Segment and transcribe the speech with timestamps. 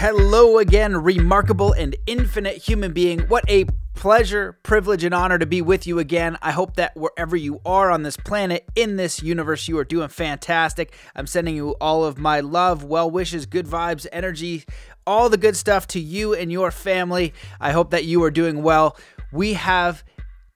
[0.00, 3.18] Hello again, remarkable and infinite human being.
[3.22, 6.38] What a pleasure, privilege, and honor to be with you again.
[6.40, 10.06] I hope that wherever you are on this planet, in this universe, you are doing
[10.06, 10.94] fantastic.
[11.16, 14.62] I'm sending you all of my love, well wishes, good vibes, energy,
[15.04, 17.34] all the good stuff to you and your family.
[17.58, 18.96] I hope that you are doing well.
[19.32, 20.04] We have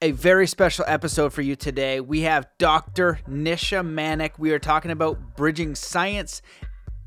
[0.00, 1.98] a very special episode for you today.
[1.98, 3.18] We have Dr.
[3.28, 4.38] Nisha Manek.
[4.38, 6.42] We are talking about bridging science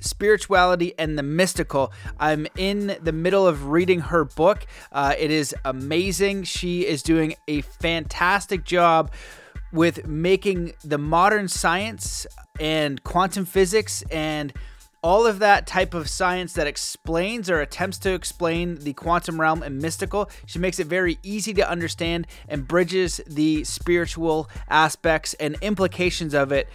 [0.06, 1.92] spirituality and the mystical.
[2.20, 4.66] I'm in the middle of reading her book.
[4.92, 6.44] Uh, it is amazing.
[6.44, 9.12] She is doing a fantastic job
[9.72, 12.26] with making the modern science
[12.60, 14.54] and quantum physics and
[15.06, 19.62] all of that type of science that explains or attempts to explain the quantum realm
[19.62, 20.28] and mystical.
[20.48, 26.52] She makes it very easy to understand and bridges the spiritual aspects and implications of
[26.52, 26.68] it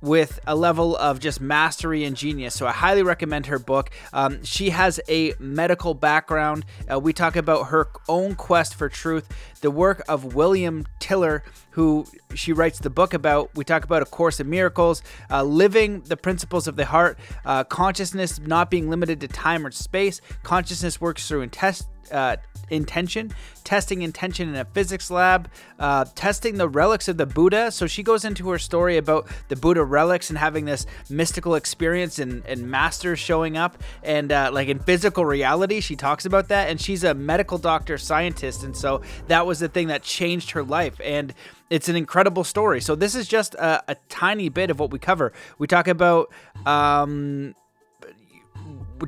[0.00, 2.54] with a level of just mastery and genius.
[2.54, 3.90] So I highly recommend her book.
[4.12, 6.64] Um, she has a medical background.
[6.90, 9.28] Uh, we talk about her own quest for truth,
[9.60, 11.42] the work of William Tiller,
[11.72, 13.54] who she writes the book about.
[13.54, 17.64] We talk about A Course in Miracles, uh, living the principles of the heart, uh,
[17.64, 20.20] consciousness not being limited to time or space.
[20.42, 22.36] Consciousness works through intest uh,
[22.70, 23.32] intention,
[23.64, 27.70] testing intention in a physics lab, uh, testing the relics of the Buddha.
[27.70, 32.18] So she goes into her story about the Buddha relics and having this mystical experience
[32.18, 33.76] and, and masters showing up.
[34.02, 36.70] And uh, like in physical reality, she talks about that.
[36.70, 38.62] And she's a medical doctor scientist.
[38.62, 41.00] And so that was the thing that changed her life.
[41.04, 41.34] And
[41.68, 42.80] it's an incredible story.
[42.80, 45.32] So this is just a, a tiny bit of what we cover.
[45.58, 46.32] We talk about
[46.66, 47.54] um,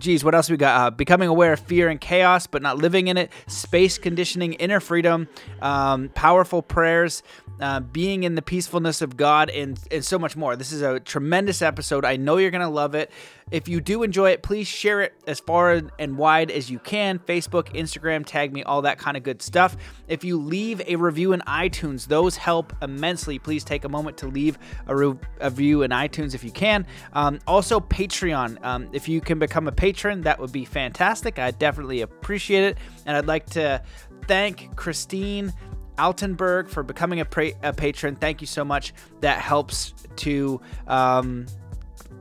[0.01, 0.81] geez, what else we got?
[0.81, 3.31] Uh, becoming aware of fear and chaos, but not living in it.
[3.47, 5.29] Space conditioning, inner freedom,
[5.61, 7.23] um, powerful prayers,
[7.61, 10.57] uh, being in the peacefulness of God, and and so much more.
[10.57, 12.05] This is a tremendous episode.
[12.05, 13.11] I know you're gonna love it.
[13.51, 17.19] If you do enjoy it, please share it as far and wide as you can.
[17.19, 19.77] Facebook, Instagram, tag me, all that kind of good stuff.
[20.09, 23.39] If you leave a review in iTunes, those help immensely.
[23.39, 26.87] Please take a moment to leave a, re- a review in iTunes if you can.
[27.13, 28.65] Um, also, Patreon.
[28.65, 31.39] Um, if you can become a patron, that would be fantastic.
[31.39, 32.79] I definitely appreciate it.
[33.07, 33.83] And I'd like to
[34.27, 35.53] thank Christine.
[35.99, 38.17] Altenberg for becoming a, pra- a patron.
[38.17, 38.95] Thank you so much.
[39.21, 41.47] That helps to um,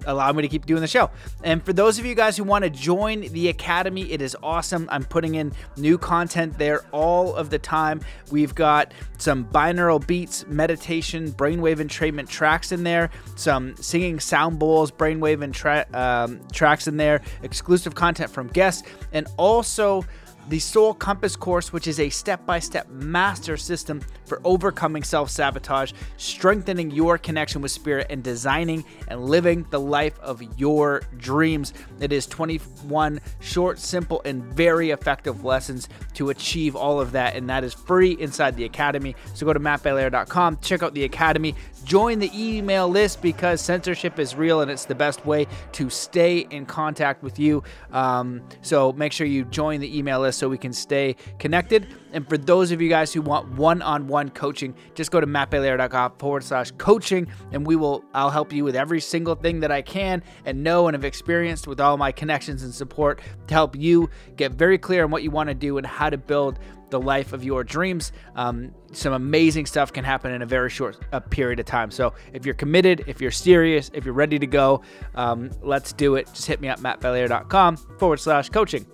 [0.06, 1.10] allow me to keep doing the show.
[1.44, 4.88] And for those of you guys who want to join the Academy, it is awesome.
[4.92, 8.02] I'm putting in new content there all of the time.
[8.32, 14.92] We've got some binaural beats, meditation, brainwave entrainment tracks in there, some singing sound bowls,
[14.92, 20.06] brainwave and tra- um, tracks in there, exclusive content from guests, and also
[20.50, 25.30] the Soul Compass course, which is a step by step master system for overcoming self
[25.30, 31.74] sabotage, strengthening your connection with spirit, and designing and living the life of your dreams.
[32.00, 37.50] It is 21 short, simple, and very effective lessons to achieve all of that, and
[37.50, 39.16] that is free inside the Academy.
[39.34, 44.36] So go to mattbelair.com, check out the Academy, join the email list because censorship is
[44.36, 47.64] real and it's the best way to stay in contact with you.
[47.92, 51.88] Um, so make sure you join the email list so we can stay connected.
[52.14, 56.44] And for those of you guys who want one-on-one coaching, just go to mattbelair.com forward
[56.44, 60.24] slash coaching, and we will I'll help you with every single thing that I can
[60.46, 64.52] and know and have experienced with all my connections and support to help you get
[64.52, 66.60] very clear on what you want to do and how to build
[66.92, 68.12] the life of your dreams.
[68.36, 71.90] Um, some amazing stuff can happen in a very short uh, period of time.
[71.90, 74.82] So if you're committed, if you're serious, if you're ready to go,
[75.16, 76.28] um, let's do it.
[76.34, 78.86] Just hit me up, mattbelair.com forward slash coaching.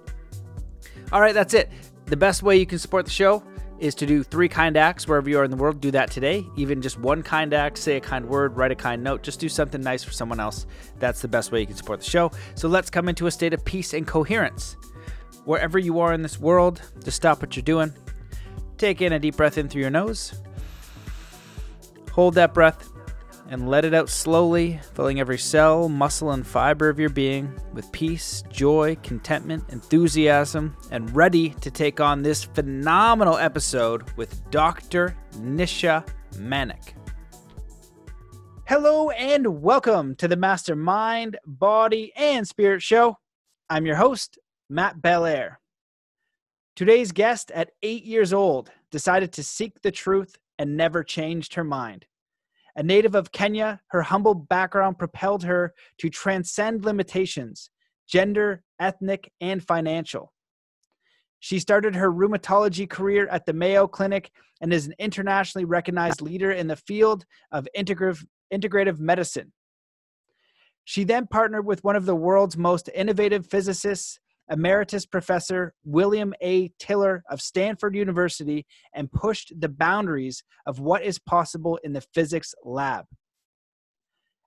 [1.12, 1.70] All right, that's it.
[2.06, 3.44] The best way you can support the show
[3.80, 5.80] is to do three kind acts wherever you are in the world.
[5.82, 6.46] Do that today.
[6.56, 9.50] Even just one kind act, say a kind word, write a kind note, just do
[9.50, 10.66] something nice for someone else.
[11.00, 12.32] That's the best way you can support the show.
[12.56, 14.78] So let's come into a state of peace and coherence.
[15.48, 17.94] Wherever you are in this world, just stop what you're doing.
[18.78, 20.34] Take in a deep breath in through your nose.
[22.12, 22.90] Hold that breath
[23.50, 27.90] and let it out slowly, filling every cell, muscle, and fiber of your being with
[27.94, 35.16] peace, joy, contentment, enthusiasm, and ready to take on this phenomenal episode with Dr.
[35.36, 36.92] Nisha Manek.
[38.66, 43.18] Hello, and welcome to the Mastermind, Body, and Spirit Show.
[43.70, 44.38] I'm your host,
[44.70, 45.60] Matt Belair.
[46.76, 51.64] Today's guest, at eight years old, decided to seek the truth and never changed her
[51.64, 52.06] mind.
[52.76, 57.70] A native of Kenya, her humble background propelled her to transcend limitations
[58.08, 60.32] gender, ethnic, and financial.
[61.40, 64.32] She started her rheumatology career at the Mayo Clinic
[64.62, 69.52] and is an internationally recognized leader in the field of integrative, integrative medicine.
[70.86, 76.70] She then partnered with one of the world's most innovative physicists Emeritus Professor William A.
[76.80, 82.54] Tiller of Stanford University and pushed the boundaries of what is possible in the physics
[82.64, 83.06] lab.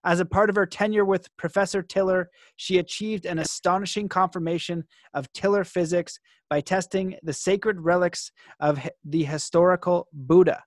[0.02, 5.30] As a part of her tenure with Professor Tiller, she achieved an astonishing confirmation of
[5.32, 6.18] Tiller physics
[6.48, 10.62] by testing the sacred relics of the historical Buddha.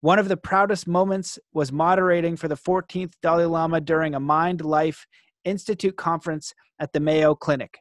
[0.00, 4.64] One of the proudest moments was moderating for the 14th Dalai Lama during a Mind
[4.64, 5.06] Life
[5.44, 7.78] Institute conference at the Mayo Clinic.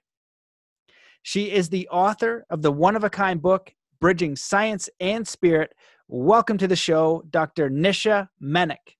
[1.23, 5.73] She is the author of the one of a kind book, Bridging Science and Spirit.
[6.07, 7.69] Welcome to the show, Dr.
[7.69, 8.97] Nisha Manek.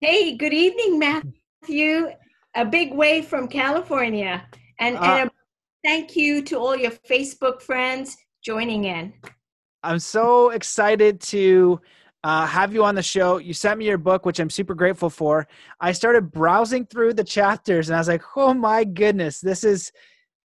[0.00, 2.10] Hey, good evening, Matthew.
[2.54, 4.46] A big wave from California.
[4.78, 5.32] And, uh, and a
[5.82, 9.14] thank you to all your Facebook friends joining in.
[9.82, 11.80] I'm so excited to
[12.22, 13.38] uh, have you on the show.
[13.38, 15.48] You sent me your book, which I'm super grateful for.
[15.80, 19.90] I started browsing through the chapters and I was like, oh my goodness, this is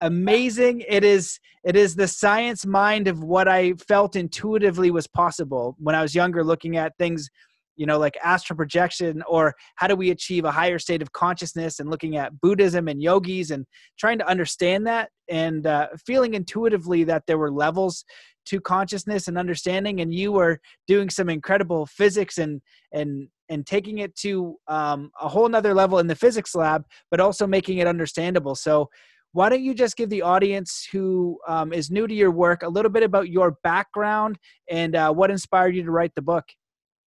[0.00, 0.82] amazing.
[0.88, 5.94] It is it is the science mind of what i felt intuitively was possible when
[5.94, 7.28] i was younger looking at things
[7.76, 11.78] you know like astral projection or how do we achieve a higher state of consciousness
[11.78, 13.66] and looking at buddhism and yogis and
[13.98, 18.04] trying to understand that and uh, feeling intuitively that there were levels
[18.46, 20.00] to consciousness and understanding.
[20.00, 22.60] And you were doing some incredible physics and
[22.92, 27.20] and and taking it to um, a whole nother level in the physics lab but
[27.20, 28.54] also making it understandable.
[28.54, 28.88] So
[29.32, 32.68] why don't you just give the audience who um, is new to your work a
[32.68, 34.38] little bit about your background
[34.68, 36.44] and uh, what inspired you to write the book?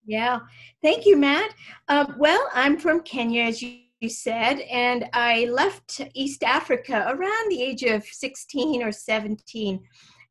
[0.05, 0.41] Yeah,
[0.82, 1.55] thank you, Matt.
[1.87, 7.62] Uh, well, I'm from Kenya, as you said, and I left East Africa around the
[7.62, 9.81] age of 16 or 17.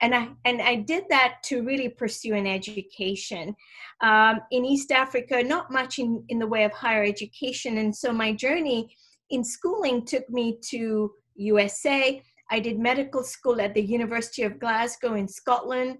[0.01, 3.55] And I, and I did that to really pursue an education.
[4.01, 7.77] Um, in East Africa, not much in, in the way of higher education.
[7.77, 8.95] And so my journey
[9.29, 12.21] in schooling took me to USA.
[12.49, 15.97] I did medical school at the University of Glasgow in Scotland.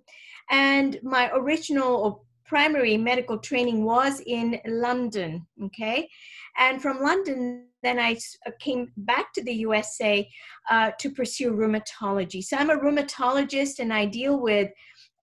[0.50, 5.46] And my original or primary medical training was in London.
[5.66, 6.10] Okay.
[6.58, 10.28] And from London, then I uh, came back to the USA
[10.72, 12.44] uh, to pursue rheumatology.
[12.44, 14.72] So I'm a rheumatologist and I deal with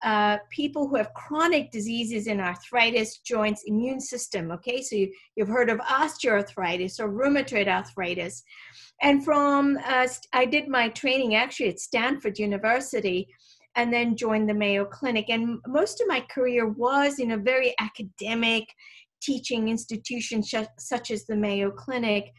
[0.02, 4.50] uh, people who have chronic diseases in arthritis, joints, immune system.
[4.50, 8.42] Okay, so you, have heard of osteoarthritis or rheumatoid arthritis.
[9.02, 13.28] And from, uh, I did my training actually at Stanford University
[13.76, 15.26] and then joined the Mayo Clinic.
[15.30, 18.64] And most of my career was in a very academic
[19.22, 22.30] teaching institution such as the Mayo Clinic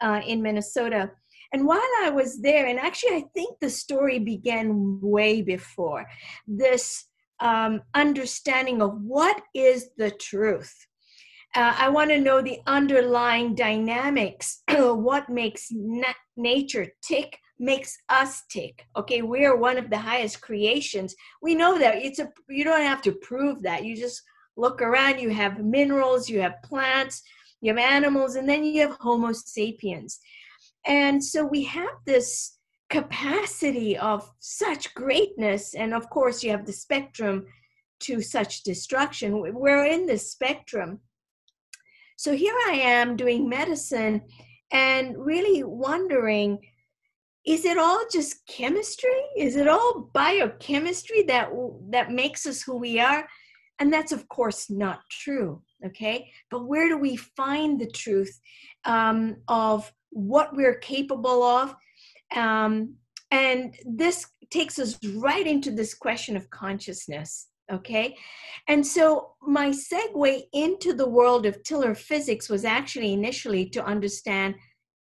[0.00, 1.10] uh, in Minnesota.
[1.54, 6.04] And while I was there, and actually, I think the story began way before
[6.48, 7.04] this
[7.38, 10.74] um, understanding of what is the truth.
[11.54, 18.42] Uh, I want to know the underlying dynamics, what makes na- nature tick, makes us
[18.50, 18.84] tick.
[18.96, 21.14] Okay, we are one of the highest creations.
[21.40, 22.32] We know that it's a.
[22.48, 23.84] You don't have to prove that.
[23.84, 24.20] You just
[24.56, 25.20] look around.
[25.20, 27.22] You have minerals, you have plants,
[27.60, 30.18] you have animals, and then you have Homo sapiens.
[30.86, 32.58] And so we have this
[32.90, 35.74] capacity of such greatness.
[35.74, 37.46] And of course, you have the spectrum
[38.00, 39.40] to such destruction.
[39.40, 41.00] We're in this spectrum.
[42.16, 44.22] So here I am doing medicine
[44.70, 46.58] and really wondering
[47.46, 49.10] is it all just chemistry?
[49.36, 51.50] Is it all biochemistry that
[51.90, 53.28] that makes us who we are?
[53.78, 55.62] And that's of course not true.
[55.84, 58.40] Okay, but where do we find the truth
[58.86, 61.74] um, of what we're capable of.
[62.34, 62.94] Um,
[63.30, 67.48] and this takes us right into this question of consciousness.
[67.72, 68.14] Okay.
[68.68, 74.54] And so my segue into the world of Tiller physics was actually initially to understand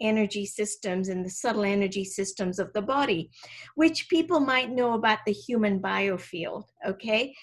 [0.01, 3.31] energy systems and the subtle energy systems of the body,
[3.77, 6.65] which people might know about the human biofield.
[6.87, 7.35] Okay.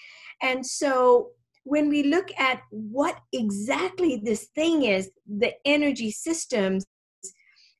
[0.42, 1.30] And so
[1.64, 6.84] when we look at what exactly this thing is, the energy systems,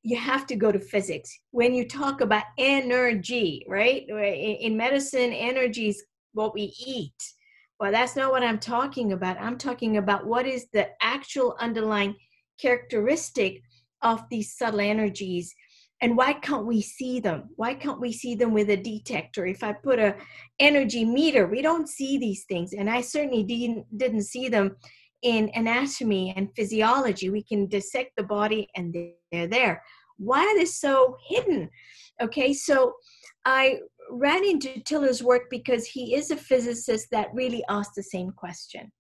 [0.07, 1.37] you have to go to physics.
[1.51, 4.07] When you talk about energy, right?
[4.09, 6.01] In medicine, energy is
[6.33, 7.21] what we eat.
[7.81, 9.37] Well, that's not what I'm talking about.
[9.41, 12.15] I'm talking about what is the actual underlying
[12.61, 13.63] characteristic
[14.03, 15.53] of these subtle energies
[16.01, 19.63] and why can't we see them why can't we see them with a detector if
[19.65, 20.15] i put a
[20.59, 24.77] energy meter we don't see these things and i certainly didn't didn't see them
[25.23, 27.31] in anatomy and physiology.
[27.31, 28.95] We can dissect the body and
[29.33, 29.83] they're there.
[30.19, 31.71] Why are they so hidden?
[32.21, 32.95] Okay, so
[33.45, 33.79] I
[34.11, 38.91] ran into Tiller's work because he is a physicist that really asked the same question.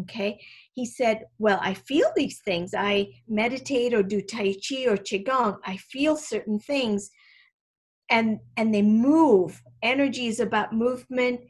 [0.00, 0.38] Okay,
[0.74, 2.74] he said, Well, I feel these things.
[2.74, 5.58] I meditate or do Tai Chi or Qigong.
[5.64, 7.10] I feel certain things.
[8.10, 11.40] and and they move energy is about movement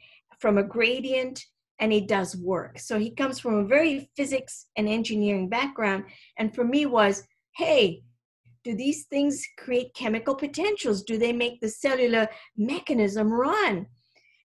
[0.40, 1.44] from a gradient
[1.80, 6.04] and it does work so he comes from a very physics and engineering background
[6.38, 7.24] and for me was
[7.56, 8.02] hey
[8.66, 13.86] do these things create chemical potentials do they make the cellular mechanism run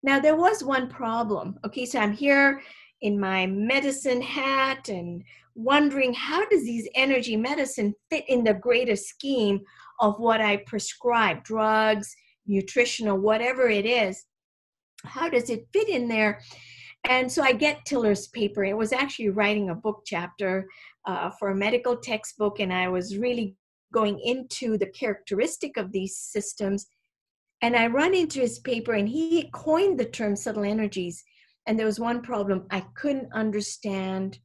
[0.03, 2.61] now there was one problem okay so i'm here
[3.01, 5.23] in my medicine hat and
[5.55, 9.59] wondering how does these energy medicine fit in the greater scheme
[10.01, 12.13] of what I prescribe, drugs,
[12.47, 14.25] nutritional, whatever it is.
[15.05, 16.41] How does it fit in there?
[17.07, 18.63] And so I get Tiller's paper.
[18.63, 20.67] It was actually writing a book chapter
[21.05, 23.55] uh, for a medical textbook, and I was really
[23.93, 26.87] going into the characteristic of these systems.
[27.61, 31.23] And I run into his paper, and he coined the term subtle energies.
[31.67, 34.39] And there was one problem I couldn't understand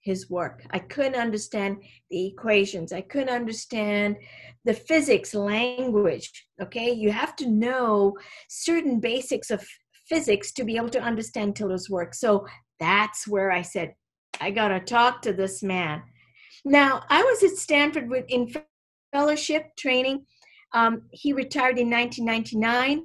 [0.00, 0.64] his work.
[0.70, 1.78] I couldn't understand
[2.10, 2.92] the equations.
[2.92, 4.16] I couldn't understand
[4.64, 6.46] the physics language.
[6.62, 8.16] Okay, you have to know
[8.48, 9.66] certain basics of
[10.08, 12.14] physics to be able to understand Tiller's work.
[12.14, 12.46] So
[12.78, 13.94] that's where I said,
[14.40, 16.02] I gotta talk to this man.
[16.64, 18.52] Now, I was at Stanford with in
[19.16, 20.24] fellowship training.
[20.72, 23.04] Um, he retired in 1999.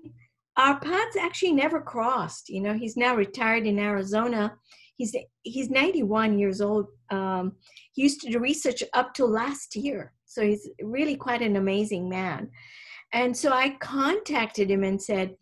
[0.58, 2.50] Our paths actually never crossed.
[2.50, 4.54] You know, he's now retired in Arizona
[5.02, 6.88] he's he's 91 years old.
[7.10, 7.54] Um,
[7.94, 12.08] he used to do research up till last year, so he's really quite an amazing
[12.08, 12.50] man.
[13.12, 15.36] And so I contacted him and said,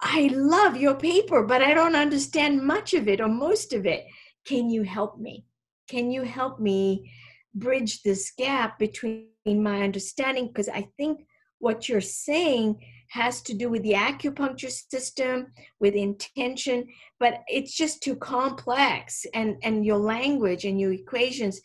[0.00, 4.06] "I love your paper, but I don't understand much of it or most of it.
[4.44, 5.44] Can you help me?
[5.88, 7.10] Can you help me
[7.58, 10.48] bridge this gap between my understanding?
[10.48, 11.26] Because I think
[11.58, 15.46] what you're saying." has to do with the acupuncture system,
[15.80, 16.86] with intention,
[17.18, 19.24] but it's just too complex.
[19.32, 21.60] And, and your language and your equations,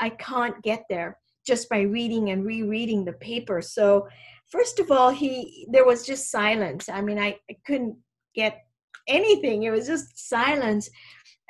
[0.00, 3.62] I can't get there just by reading and rereading the paper.
[3.62, 4.08] So,
[4.50, 6.88] first of all, he there was just silence.
[6.88, 7.96] I mean, I, I couldn't
[8.34, 8.58] get
[9.06, 9.62] anything.
[9.62, 10.90] It was just silence.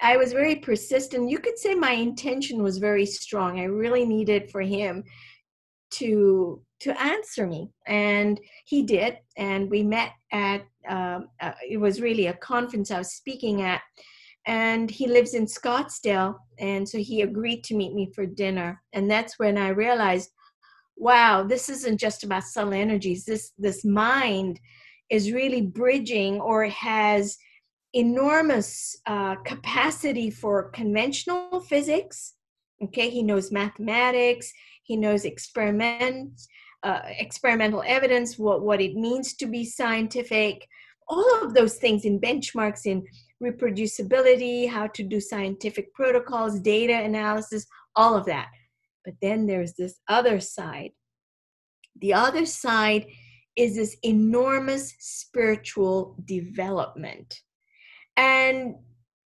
[0.02, 1.30] I was very persistent.
[1.30, 3.60] You could say my intention was very strong.
[3.60, 5.04] I really needed for him
[5.92, 12.00] to to answer me and he did and we met at um, uh, it was
[12.00, 13.80] really a conference i was speaking at
[14.46, 19.10] and he lives in scottsdale and so he agreed to meet me for dinner and
[19.10, 20.30] that's when i realized
[20.96, 24.60] wow this isn't just about subtle energies this this mind
[25.10, 27.36] is really bridging or has
[27.94, 32.34] enormous uh, capacity for conventional physics
[32.82, 36.48] okay he knows mathematics he knows experiments
[36.82, 40.66] uh, experimental evidence, what, what it means to be scientific,
[41.08, 43.04] all of those things in benchmarks, in
[43.42, 47.66] reproducibility, how to do scientific protocols, data analysis,
[47.96, 48.48] all of that.
[49.04, 50.92] But then there's this other side.
[52.00, 53.06] The other side
[53.56, 57.40] is this enormous spiritual development.
[58.16, 58.76] And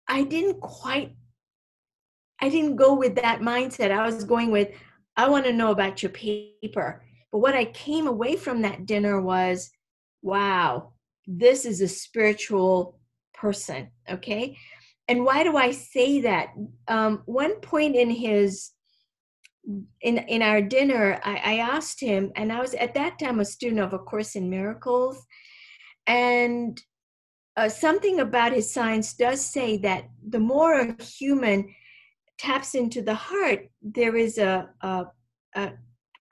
[0.07, 1.15] I didn't quite
[2.43, 3.91] I didn't go with that mindset.
[3.91, 4.69] I was going with
[5.15, 7.03] I want to know about your paper.
[7.31, 9.71] But what I came away from that dinner was,
[10.21, 10.93] wow,
[11.27, 12.99] this is a spiritual
[13.33, 13.89] person.
[14.09, 14.57] Okay.
[15.07, 16.53] And why do I say that?
[16.87, 18.71] Um, one point in his
[20.01, 23.45] in in our dinner, I, I asked him, and I was at that time a
[23.45, 25.23] student of A Course in Miracles,
[26.07, 26.81] and
[27.57, 31.73] uh, something about his science does say that the more a human
[32.37, 35.05] taps into the heart, there is a, a,
[35.55, 35.71] a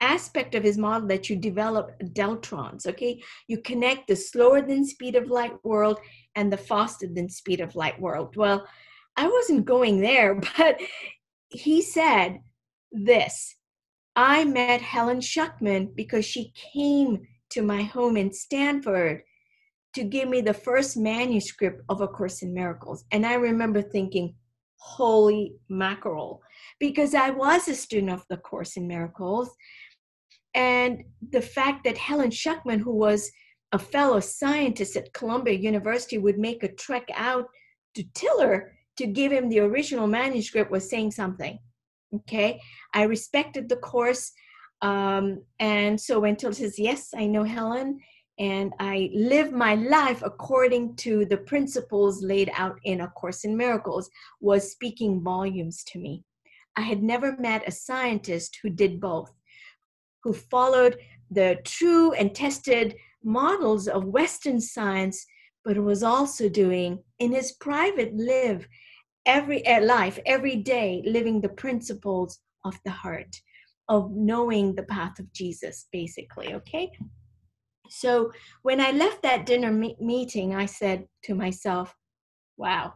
[0.00, 3.22] aspect of his model that you develop deltrons okay?
[3.48, 6.00] You connect the slower than speed of light world
[6.36, 8.34] and the faster than speed of light world.
[8.34, 8.66] Well
[9.16, 10.80] i wasn't going there but
[11.48, 12.40] he said
[12.92, 13.56] this
[14.16, 19.22] i met helen schucman because she came to my home in stanford
[19.94, 24.34] to give me the first manuscript of a course in miracles and i remember thinking
[24.76, 26.40] holy mackerel
[26.78, 29.50] because i was a student of the course in miracles
[30.54, 33.30] and the fact that Helen Schucman, who was
[33.72, 37.46] a fellow scientist at Columbia University, would make a trek out
[37.94, 41.58] to Tiller to give him the original manuscript was saying something.
[42.12, 42.60] Okay,
[42.92, 44.32] I respected the course.
[44.82, 48.00] Um, and so when Tiller says, Yes, I know Helen,
[48.40, 53.56] and I live my life according to the principles laid out in A Course in
[53.56, 56.24] Miracles, was speaking volumes to me.
[56.74, 59.30] I had never met a scientist who did both
[60.22, 60.98] who followed
[61.30, 65.26] the true and tested models of Western science,
[65.64, 68.66] but was also doing in his private live
[69.26, 73.36] every uh, life, every day, living the principles of the heart,
[73.88, 76.54] of knowing the path of Jesus, basically.
[76.54, 76.90] Okay.
[77.90, 78.32] So
[78.62, 81.94] when I left that dinner me- meeting, I said to myself,
[82.56, 82.94] wow,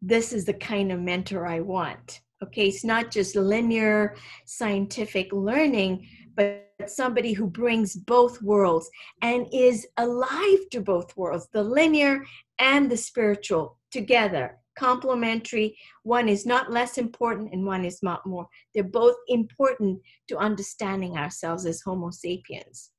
[0.00, 2.20] this is the kind of mentor I want.
[2.42, 4.14] Okay, it's not just linear
[4.46, 8.88] scientific learning, but somebody who brings both worlds
[9.22, 12.24] and is alive to both worlds, the linear
[12.60, 15.76] and the spiritual together, complementary.
[16.04, 18.46] One is not less important and one is not more.
[18.72, 22.90] They're both important to understanding ourselves as Homo sapiens.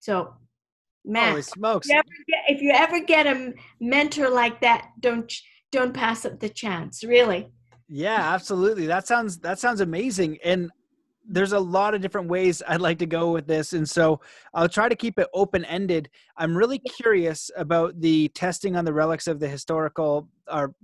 [0.00, 0.34] So,
[1.04, 1.88] Matt, Holy smokes.
[1.90, 5.32] If you, get, if you ever get a mentor like that, don't
[5.70, 7.02] don't pass up the chance.
[7.02, 7.48] Really.
[7.88, 8.86] Yeah, absolutely.
[8.86, 10.38] That sounds that sounds amazing.
[10.44, 10.70] And
[11.26, 13.72] there's a lot of different ways I'd like to go with this.
[13.72, 14.20] And so
[14.54, 16.10] I'll try to keep it open ended.
[16.36, 20.74] I'm really curious about the testing on the relics of the historical or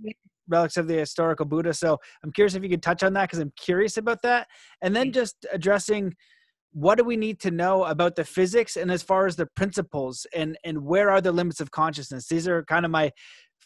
[0.47, 1.73] relics of the historical Buddha.
[1.73, 4.47] So I'm curious if you could touch on that because I'm curious about that.
[4.81, 6.15] And then just addressing
[6.71, 10.27] what do we need to know about the physics and as far as the principles
[10.35, 13.11] and and where are the limits of consciousness these are kind of my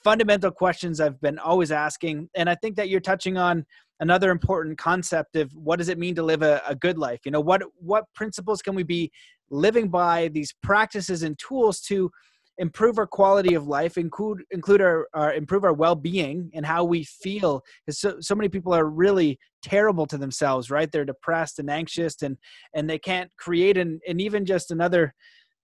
[0.04, 2.30] fundamental questions I've been always asking.
[2.36, 3.66] And I think that you're touching on
[4.00, 7.22] another important concept of what does it mean to live a, a, good life?
[7.26, 9.12] You know, what what principles can we be
[9.50, 12.12] living by, these practices and tools to
[12.58, 17.04] improve our quality of life, include include our, our improve our well-being and how we
[17.04, 17.64] feel.
[17.90, 20.92] So so many people are really terrible to themselves, right?
[20.92, 22.38] They're depressed and anxious and
[22.74, 25.14] and they can't create and and even just another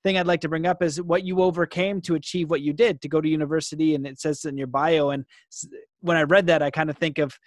[0.03, 3.01] thing I'd like to bring up is what you overcame to achieve what you did
[3.01, 3.95] to go to university.
[3.95, 5.09] And it says in your bio.
[5.09, 5.25] And
[5.99, 7.37] when I read that, I kind of think of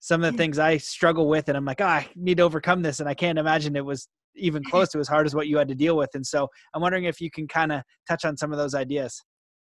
[0.00, 2.82] some of the things I struggle with, and I'm like, oh, I need to overcome
[2.82, 3.00] this.
[3.00, 5.68] And I can't imagine it was even close to as hard as what you had
[5.68, 6.10] to deal with.
[6.14, 9.22] And so I'm wondering if you can kind of touch on some of those ideas.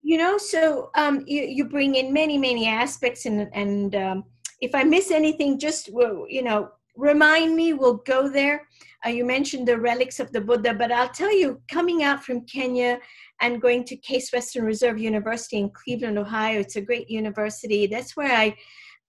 [0.03, 4.25] You know, so um, you, you bring in many, many aspects, and, and um,
[4.61, 8.69] if I miss anything, just, you know, remind me, we'll go there.
[9.05, 12.47] Uh, you mentioned the relics of the Buddha, but I'll tell you, coming out from
[12.47, 12.99] Kenya
[13.41, 17.87] and going to Case Western Reserve University in Cleveland, Ohio, it's a great university.
[17.87, 18.57] That's where I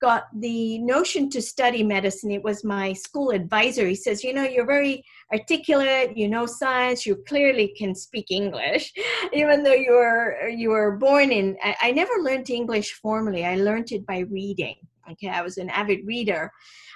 [0.02, 2.32] got the notion to study medicine.
[2.32, 3.88] It was my school advisor.
[3.88, 5.04] He says, You know, you're very
[5.34, 8.94] articulate, you know science, you clearly can speak English,
[9.34, 11.58] even though you were, you were born in.
[11.64, 14.76] I, I never learned English formally, I learned it by reading.
[15.12, 16.52] Okay, I was an avid reader.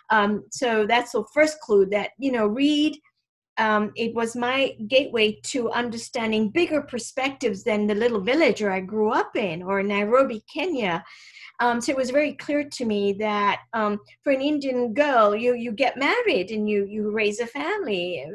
[0.09, 2.97] Um, so that's the first clue that, you know, read.
[3.57, 8.79] Um, it was my gateway to understanding bigger perspectives than the little village where I
[8.79, 11.03] grew up in or Nairobi, Kenya.
[11.61, 15.55] Um, so it was very clear to me that um, for an Indian girl, you
[15.55, 18.25] you get married and you you raise a family.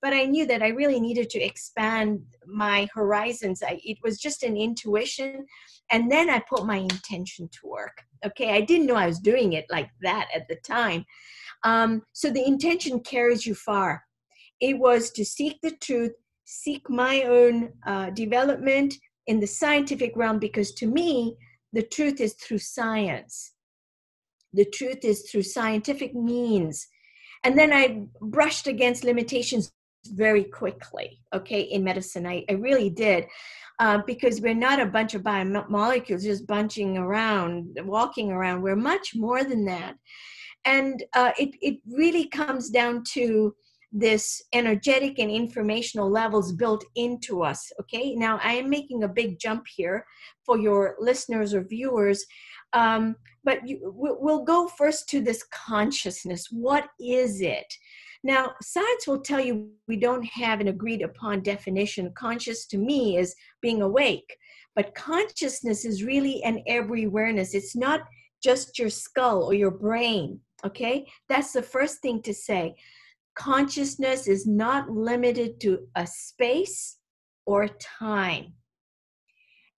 [0.00, 3.64] But I knew that I really needed to expand my horizons.
[3.64, 5.44] I, it was just an intuition,
[5.90, 7.96] and then I put my intention to work.
[8.24, 11.04] Okay, I didn't know I was doing it like that at the time.
[11.64, 14.04] Um, so the intention carries you far.
[14.60, 16.12] It was to seek the truth,
[16.44, 18.94] seek my own uh, development
[19.26, 21.36] in the scientific realm, because to me,
[21.72, 23.52] the truth is through science.
[24.52, 26.86] The truth is through scientific means.
[27.44, 29.72] And then I brushed against limitations
[30.06, 32.26] very quickly, okay, in medicine.
[32.26, 33.26] I, I really did.
[33.80, 38.60] Uh, because we're not a bunch of biomolecules just bunching around, walking around.
[38.60, 39.94] We're much more than that.
[40.64, 43.54] And uh, it, it really comes down to
[43.90, 47.70] this energetic and informational levels built into us.
[47.80, 50.04] Okay, now I am making a big jump here
[50.44, 52.24] for your listeners or viewers,
[52.74, 56.48] um, but you, we'll go first to this consciousness.
[56.50, 57.66] What is it?
[58.24, 62.12] Now, science will tell you we don't have an agreed upon definition.
[62.14, 64.36] Conscious to me is being awake,
[64.74, 67.54] but consciousness is really an every awareness.
[67.54, 68.02] It's not
[68.42, 71.06] just your skull or your brain, okay?
[71.28, 72.74] That's the first thing to say.
[73.38, 76.98] Consciousness is not limited to a space
[77.46, 78.52] or time.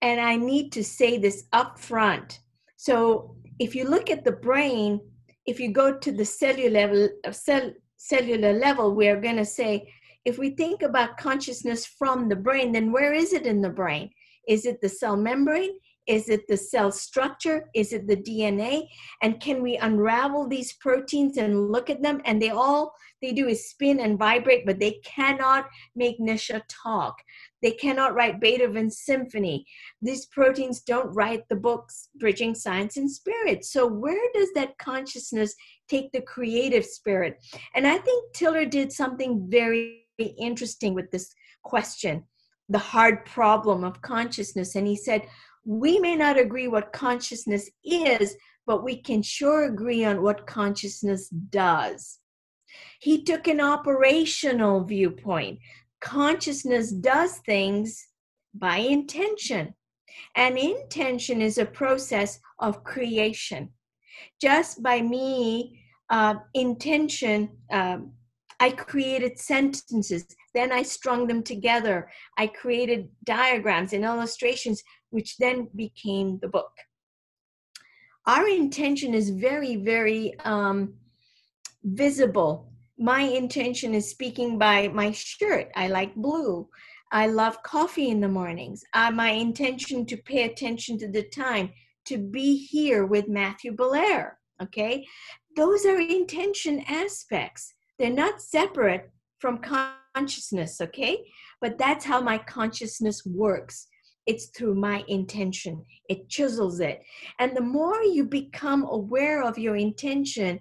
[0.01, 2.39] And I need to say this up front.
[2.77, 5.01] So if you look at the brain,
[5.45, 9.91] if you go to the cellular level, cell, cellular level, we are going to say,
[10.23, 14.09] if we think about consciousness from the brain, then where is it in the brain?
[14.47, 15.71] Is it the cell membrane?
[16.07, 17.69] Is it the cell structure?
[17.75, 18.87] Is it the DNA?
[19.21, 22.21] And can we unravel these proteins and look at them?
[22.25, 27.21] And they all they do is spin and vibrate, but they cannot make Nisha talk.
[27.61, 29.65] They cannot write Beethoven's symphony.
[30.01, 33.65] These proteins don't write the books Bridging Science and Spirit.
[33.65, 35.53] So where does that consciousness
[35.89, 37.37] take the creative spirit?
[37.75, 41.33] And I think Tiller did something very interesting with this
[41.63, 42.23] question,
[42.69, 44.75] the hard problem of consciousness.
[44.75, 45.23] And he said,
[45.65, 51.29] we may not agree what consciousness is, but we can sure agree on what consciousness
[51.29, 52.19] does.
[52.99, 55.59] He took an operational viewpoint.
[56.01, 58.07] consciousness does things
[58.53, 59.73] by intention.
[60.35, 63.69] And intention is a process of creation.
[64.41, 68.13] Just by me, uh, intention, um,
[68.59, 72.09] I created sentences, then I strung them together.
[72.37, 76.71] I created diagrams and illustrations, which then became the book.
[78.27, 80.93] Our intention is very, very um,
[81.83, 82.71] visible.
[82.97, 85.69] My intention is speaking by my shirt.
[85.75, 86.67] I like blue.
[87.11, 88.83] I love coffee in the mornings.
[88.93, 91.71] Uh, my intention to pay attention to the time,
[92.05, 94.37] to be here with Matthew Belair.
[94.61, 95.07] Okay,
[95.55, 97.73] those are intention aspects.
[97.97, 99.61] They're not separate from
[100.15, 100.81] consciousness.
[100.81, 101.25] Okay,
[101.61, 103.87] but that's how my consciousness works.
[104.29, 105.75] It's through my intention.
[106.13, 106.97] It chisels it,
[107.39, 110.59] and the more you become aware of your intention,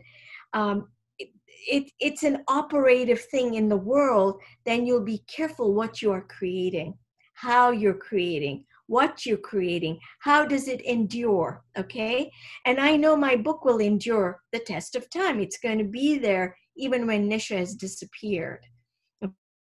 [0.55, 6.11] um, it, it's an operative thing in the world, then you'll be careful what you
[6.11, 6.95] are creating,
[7.35, 12.31] how you're creating, what you're creating, how does it endure, okay?
[12.65, 15.41] And I know my book will endure the test of time.
[15.41, 18.65] It's going to be there even when Nisha has disappeared.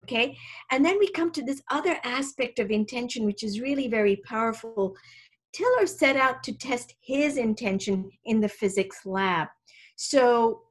[0.04, 0.38] Okay,
[0.70, 4.96] and then we come to this other aspect of intention, which is really very powerful.
[5.54, 9.48] Tiller set out to test his intention in the physics lab.
[9.96, 10.64] So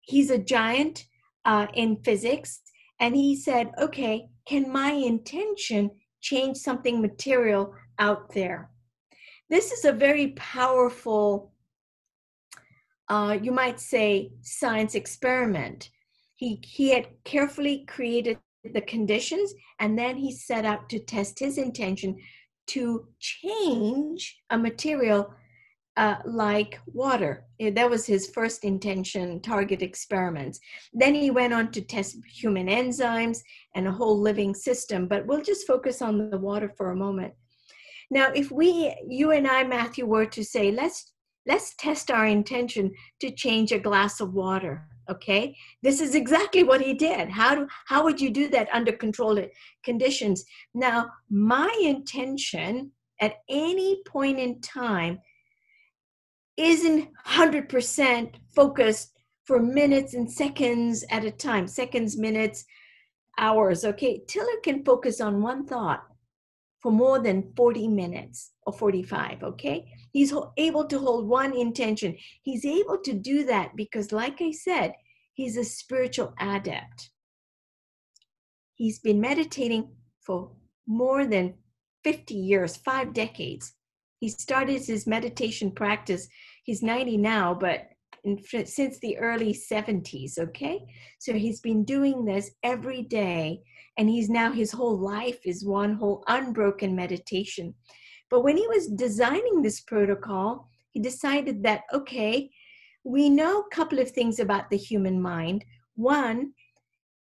[0.00, 1.06] he's a giant
[1.44, 2.60] uh, in physics,
[2.98, 5.90] and he said, okay, can my intention
[6.20, 8.70] change something material out there?
[9.48, 11.52] This is a very powerful,
[13.08, 15.90] uh, you might say, science experiment.
[16.34, 21.58] He, he had carefully created the conditions and then he set out to test his
[21.58, 22.16] intention
[22.68, 25.34] to change a material
[25.96, 27.44] uh, like water.
[27.60, 30.58] Eh, that was his first intention, target experiments.
[30.92, 33.40] Then he went on to test human enzymes
[33.74, 37.34] and a whole living system, but we'll just focus on the water for a moment.
[38.10, 41.12] Now, if we, you and I, Matthew, were to say, let's
[41.44, 46.80] let's test our intention to change a glass of water okay this is exactly what
[46.80, 49.44] he did how do how would you do that under controlled
[49.82, 55.18] conditions now my intention at any point in time
[56.56, 59.12] isn't 100% focused
[59.44, 62.64] for minutes and seconds at a time, seconds, minutes,
[63.38, 63.84] hours.
[63.84, 66.04] Okay, Tiller can focus on one thought
[66.80, 69.42] for more than 40 minutes or 45.
[69.42, 72.16] Okay, he's able to hold one intention.
[72.42, 74.92] He's able to do that because, like I said,
[75.34, 77.10] he's a spiritual adept.
[78.74, 79.88] He's been meditating
[80.20, 80.50] for
[80.86, 81.54] more than
[82.04, 83.72] 50 years, five decades.
[84.18, 86.28] He started his meditation practice.
[86.64, 87.88] He's 90 now, but
[88.24, 90.80] in, since the early 70s, okay?
[91.18, 93.62] So he's been doing this every day,
[93.98, 97.74] and he's now, his whole life is one whole unbroken meditation.
[98.32, 102.50] But when he was designing this protocol, he decided that, okay,
[103.04, 105.66] we know a couple of things about the human mind.
[105.96, 106.54] One,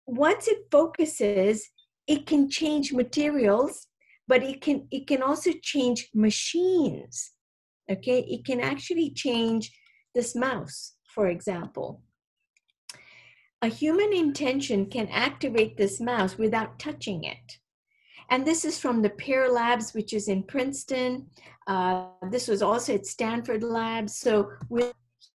[0.07, 1.69] once it focuses,
[2.07, 3.89] it can change materials
[4.29, 7.33] but it can it can also change machines
[7.91, 8.21] okay?
[8.21, 9.73] It can actually change
[10.15, 12.03] this mouse for example.
[13.63, 17.59] A human intention can activate this mouse without touching it
[18.31, 21.27] and this is from the pear labs which is in princeton
[21.67, 24.93] uh, this was also at stanford labs so with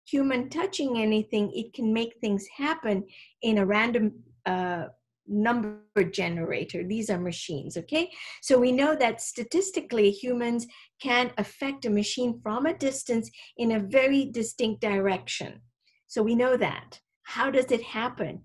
[0.07, 3.05] human touching anything it can make things happen
[3.43, 4.13] in a random
[4.47, 4.85] uh,
[5.29, 6.85] number generator.
[6.85, 8.11] These are machines, okay?
[8.43, 10.67] So we know that statistically humans
[11.01, 15.61] can affect a machine from a distance in a very distinct direction.
[16.07, 17.01] So we know that.
[17.25, 18.43] How does it happen?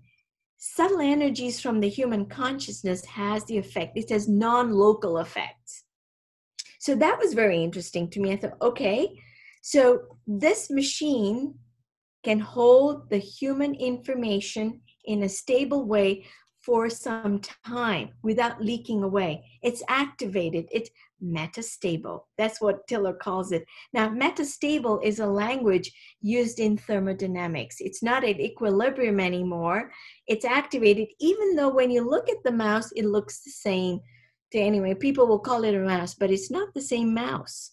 [0.64, 3.98] Subtle energies from the human consciousness has the effect.
[3.98, 5.82] It has non-local effects.
[6.78, 8.30] So that was very interesting to me.
[8.30, 9.20] I thought, okay,
[9.60, 11.54] so this machine
[12.22, 16.26] can hold the human information in a stable way
[16.60, 19.44] for some time without leaking away.
[19.64, 20.90] It's activated, it's
[21.22, 22.22] metastable.
[22.36, 23.64] That's what Tiller calls it.
[23.92, 27.76] Now, metastable is a language used in thermodynamics.
[27.80, 29.90] It's not at equilibrium anymore.
[30.26, 34.00] It's activated, even though when you look at the mouse, it looks the same.
[34.52, 37.72] To anyway, people will call it a mouse, but it's not the same mouse.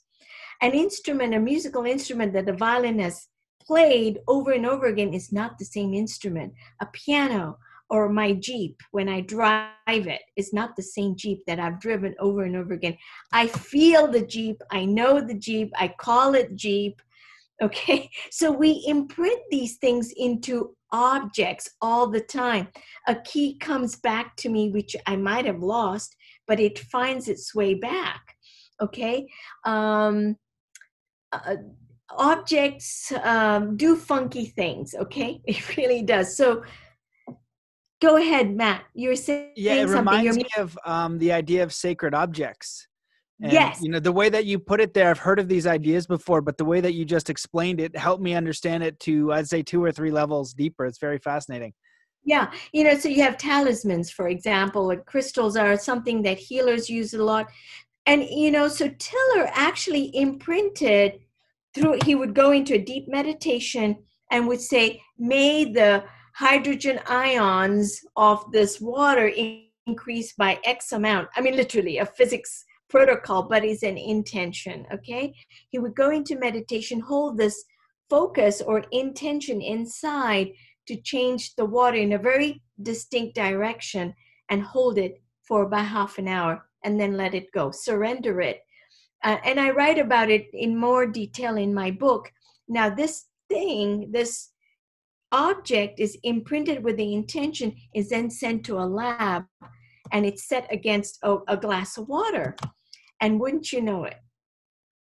[0.61, 3.27] An instrument, a musical instrument that the violin has
[3.61, 6.53] played over and over again is not the same instrument.
[6.81, 7.57] A piano,
[7.89, 10.21] or my Jeep when I drive it.
[10.35, 12.97] is not the same Jeep that I've driven over and over again.
[13.33, 17.01] I feel the Jeep, I know the Jeep, I call it Jeep.
[17.61, 22.69] Okay, so we imprint these things into objects all the time.
[23.05, 26.15] A key comes back to me, which I might have lost,
[26.47, 28.21] but it finds its way back.
[28.81, 29.27] Okay.
[29.65, 30.37] Um,
[31.33, 31.57] uh,
[32.11, 34.95] objects um, do funky things.
[34.97, 35.41] Okay.
[35.47, 36.37] It really does.
[36.37, 36.63] So
[38.01, 38.83] go ahead, Matt.
[38.93, 39.97] You're saying yeah, it something.
[39.99, 42.87] reminds You're- me of um, the idea of sacred objects.
[43.41, 43.81] And, Yes.
[43.81, 46.41] You know, the way that you put it there, I've heard of these ideas before,
[46.41, 49.61] but the way that you just explained it helped me understand it to, I'd say,
[49.61, 50.85] two or three levels deeper.
[50.85, 51.73] It's very fascinating.
[52.25, 56.89] Yeah, you know, so you have talismans, for example, like crystals are something that healers
[56.89, 57.47] use a lot.
[58.05, 61.19] And, you know, so Tiller actually imprinted
[61.73, 63.97] through, he would go into a deep meditation
[64.31, 66.03] and would say, May the
[66.39, 69.29] hydrogen ions of this water
[69.85, 71.27] increase by X amount.
[71.35, 75.35] I mean, literally, a physics protocol, but it's an intention, okay?
[75.67, 77.65] He would go into meditation, hold this
[78.09, 80.51] focus or intention inside
[80.87, 84.13] to change the water in a very distinct direction
[84.49, 88.61] and hold it for about half an hour and then let it go surrender it
[89.23, 92.31] uh, and i write about it in more detail in my book
[92.67, 94.49] now this thing this
[95.31, 99.43] object is imprinted with the intention is then sent to a lab
[100.11, 102.55] and it's set against a, a glass of water.
[103.21, 104.15] And wouldn't you know it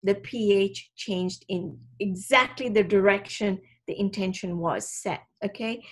[0.05, 5.83] the ph changed in exactly the direction the intention was set okay?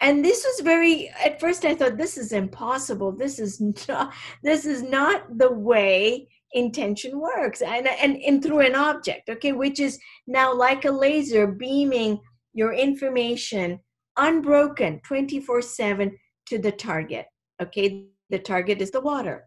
[0.00, 3.12] And this was very at first i thought this is impossible.
[3.12, 4.12] This is not
[4.42, 7.62] this is not the way intention works.
[7.62, 9.52] And and, and through an object okay?
[9.52, 12.20] Which is now like a laser beaming
[12.52, 13.80] your information
[14.16, 17.26] unbroken 24 7 to the target
[17.60, 18.06] okay?
[18.30, 19.46] The target is the water.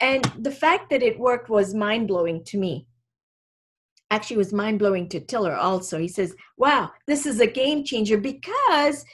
[0.00, 2.86] And the fact that it worked was mind-blowing to me.
[4.10, 5.98] Actually was mind-blowing to tiller also.
[5.98, 9.04] He says wow this is a game changer because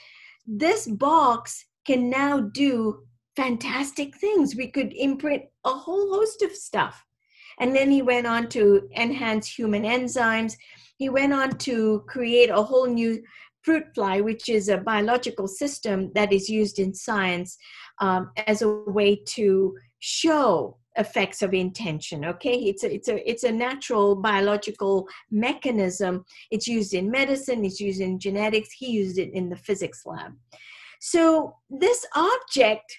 [0.47, 3.03] this box can now do
[3.35, 4.55] fantastic things.
[4.55, 7.03] We could imprint a whole host of stuff.
[7.59, 10.55] And then he went on to enhance human enzymes
[10.97, 13.21] he went on to create a whole new
[13.63, 17.57] fruit fly which is a biological system that is used in science
[17.99, 22.53] um, as a way to show effects of intention okay?
[22.53, 26.23] It's a, it's a it's a natural biological mechanism.
[26.51, 30.33] It's used in medicine it's used in genetics he used it in the physics lab.
[31.01, 32.97] So this object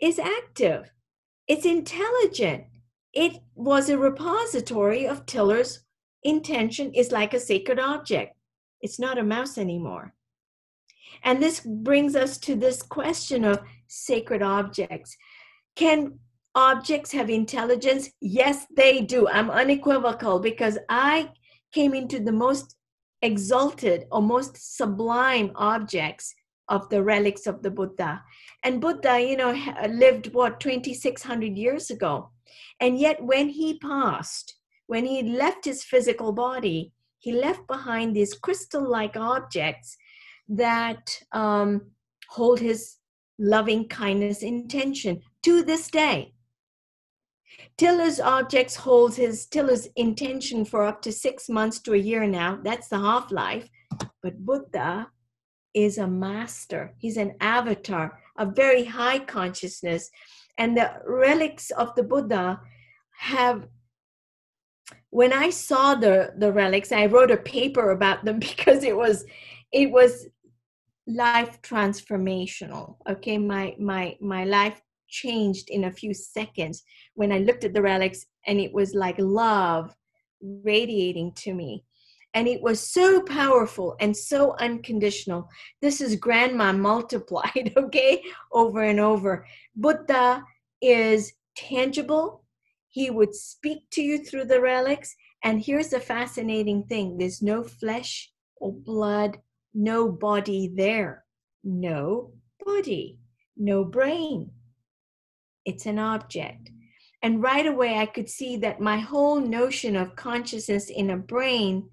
[0.00, 0.90] is active.
[1.48, 2.64] It's intelligent.
[3.12, 5.80] It was a repository of tiller's
[6.24, 8.34] intention is like a sacred object
[8.80, 10.14] it's not a mouse anymore
[11.24, 15.16] and this brings us to this question of sacred objects
[15.76, 16.18] can
[16.58, 18.10] objects have intelligence?
[18.20, 19.28] Yes, they do.
[19.28, 21.30] I'm unequivocal because I
[21.72, 22.74] came into the most
[23.22, 26.34] exalted or most sublime objects
[26.68, 28.22] of the relics of the Buddha.
[28.64, 29.52] And Buddha, you know,
[29.88, 32.30] lived what, 2,600 years ago.
[32.80, 34.57] And yet, when he passed,
[34.88, 39.96] when he left his physical body, he left behind these crystal like objects
[40.48, 41.90] that um,
[42.30, 42.96] hold his
[43.38, 46.32] loving kindness intention to this day.
[47.76, 52.58] Tiller's objects holds his Tiller's intention for up to six months to a year now.
[52.62, 53.68] That's the half life.
[54.22, 55.08] But Buddha
[55.74, 56.94] is a master.
[56.98, 60.10] He's an avatar, a very high consciousness,
[60.56, 62.60] and the relics of the Buddha
[63.18, 63.68] have.
[65.10, 69.24] When I saw the the relics, I wrote a paper about them because it was,
[69.72, 70.28] it was
[71.06, 72.96] life transformational.
[73.08, 76.82] Okay, my my my life changed in a few seconds
[77.14, 79.94] when I looked at the relics, and it was like love
[80.40, 81.84] radiating to me.
[82.34, 85.48] And it was so powerful and so unconditional.
[85.80, 89.46] This is grandma multiplied, okay, over and over.
[89.74, 90.44] Buddha
[90.80, 92.44] is tangible.
[92.98, 95.14] He would speak to you through the relics.
[95.44, 99.38] And here's the fascinating thing there's no flesh or blood,
[99.72, 101.24] no body there.
[101.62, 102.32] No
[102.64, 103.20] body,
[103.56, 104.50] no brain,
[105.64, 106.70] it's an object.
[107.22, 111.90] And right away, I could see that my whole notion of consciousness in a brain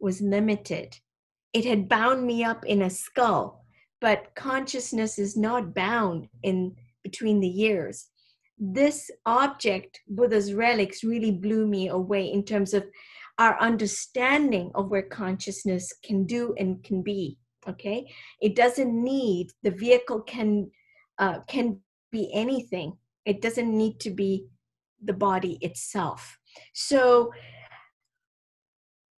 [0.00, 0.98] was limited.
[1.54, 3.64] It had bound me up in a skull,
[4.02, 8.10] but consciousness is not bound in between the years.
[8.58, 12.84] This object, Buddha's relics, really blew me away in terms of
[13.38, 17.38] our understanding of where consciousness can do and can be.
[17.68, 18.06] Okay,
[18.40, 20.70] it doesn't need the vehicle can
[21.18, 21.80] uh, can
[22.12, 22.96] be anything.
[23.24, 24.46] It doesn't need to be
[25.02, 26.38] the body itself.
[26.72, 27.32] So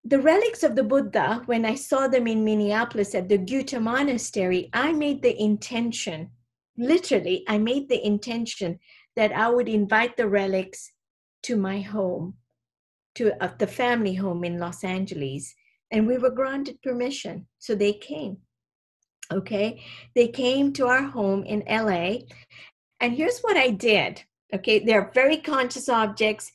[0.05, 4.71] the relics of the Buddha, when I saw them in Minneapolis at the Gyuto Monastery,
[4.73, 6.31] I made the intention,
[6.79, 8.79] literally, I made the intention
[9.17, 10.93] that I would invite the relics
[11.45, 12.35] to my home,
[13.15, 15.55] to uh, the family home in Los Angeles.
[15.91, 17.47] And we were granted permission.
[17.59, 18.39] So they came.
[19.33, 19.83] Okay.
[20.15, 22.27] They came to our home in LA.
[23.01, 24.23] And here's what I did.
[24.55, 24.81] Okay.
[24.81, 26.53] They're very conscious objects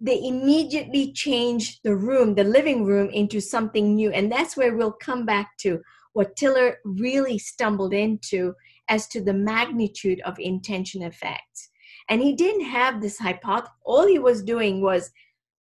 [0.00, 4.10] they immediately changed the room, the living room, into something new.
[4.10, 5.80] And that's where we'll come back to
[6.14, 8.54] what Tiller really stumbled into
[8.90, 11.70] as to the magnitude of intention effects.
[12.10, 13.72] And he didn't have this hypothesis.
[13.84, 15.10] All he was doing was,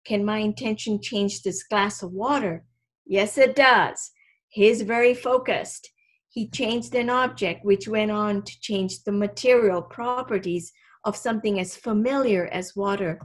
[0.06, 2.64] can my intention change this glass of water?
[3.06, 4.12] Yes, it does.
[4.50, 5.90] He's very focused.
[6.30, 10.72] He changed an object, which went on to change the material properties
[11.04, 13.20] of something as familiar as water.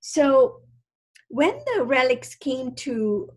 [0.00, 0.60] So
[1.28, 3.28] when the relics came to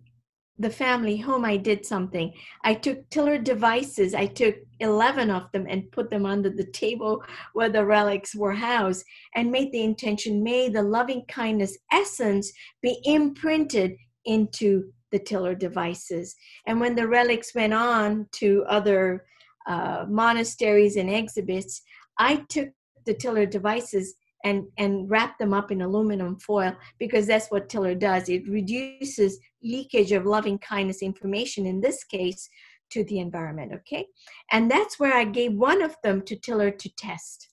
[0.59, 2.33] the family home, I did something.
[2.63, 7.23] I took tiller devices, I took 11 of them and put them under the table
[7.53, 12.99] where the relics were housed and made the intention, may the loving kindness essence be
[13.03, 13.93] imprinted
[14.25, 16.35] into the tiller devices.
[16.65, 19.25] And when the relics went on to other
[19.67, 21.81] uh, monasteries and exhibits,
[22.17, 22.69] I took
[23.05, 27.95] the tiller devices and and wrap them up in aluminum foil because that's what tiller
[27.95, 32.49] does it reduces leakage of loving kindness information in this case
[32.91, 34.05] to the environment okay?
[34.51, 37.49] And that's where i gave one of them to tiller to test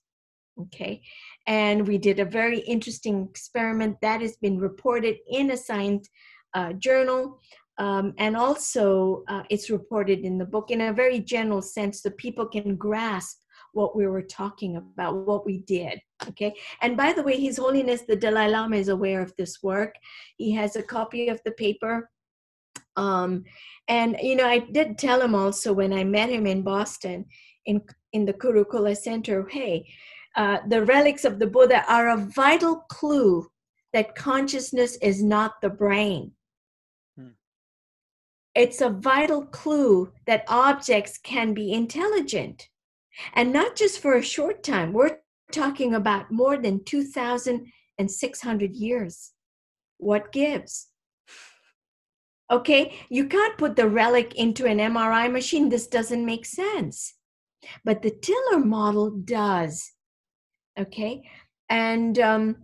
[0.59, 1.01] okay?
[1.47, 6.07] And we did a very interesting experiment that has been reported in a science
[6.53, 7.39] uh, journal
[7.77, 12.09] um, and also uh, it's reported in the book in a very general sense so
[12.11, 13.39] people can grasp
[13.75, 15.99] what we were talking about, what we did.
[16.29, 16.53] Okay.
[16.81, 19.95] And by the way, His Holiness the Dalai Lama is aware of this work.
[20.37, 22.09] He has a copy of the paper.
[22.95, 23.43] Um,
[23.89, 27.25] and you know, I did tell him also when I met him in Boston,
[27.65, 27.81] in
[28.13, 29.85] in the Kurukulla Center, hey,
[30.37, 33.45] uh, the relics of the Buddha are a vital clue
[33.91, 36.31] that consciousness is not the brain.
[37.17, 37.35] Hmm.
[38.55, 42.69] It's a vital clue that objects can be intelligent.
[43.33, 45.17] And not just for a short time, we're
[45.51, 49.31] talking about more than 2,600 years.
[49.97, 50.87] What gives?
[52.51, 55.69] Okay, you can't put the relic into an MRI machine.
[55.69, 57.15] This doesn't make sense.
[57.83, 59.91] But the Tiller model does.
[60.77, 61.23] Okay,
[61.69, 62.57] and um,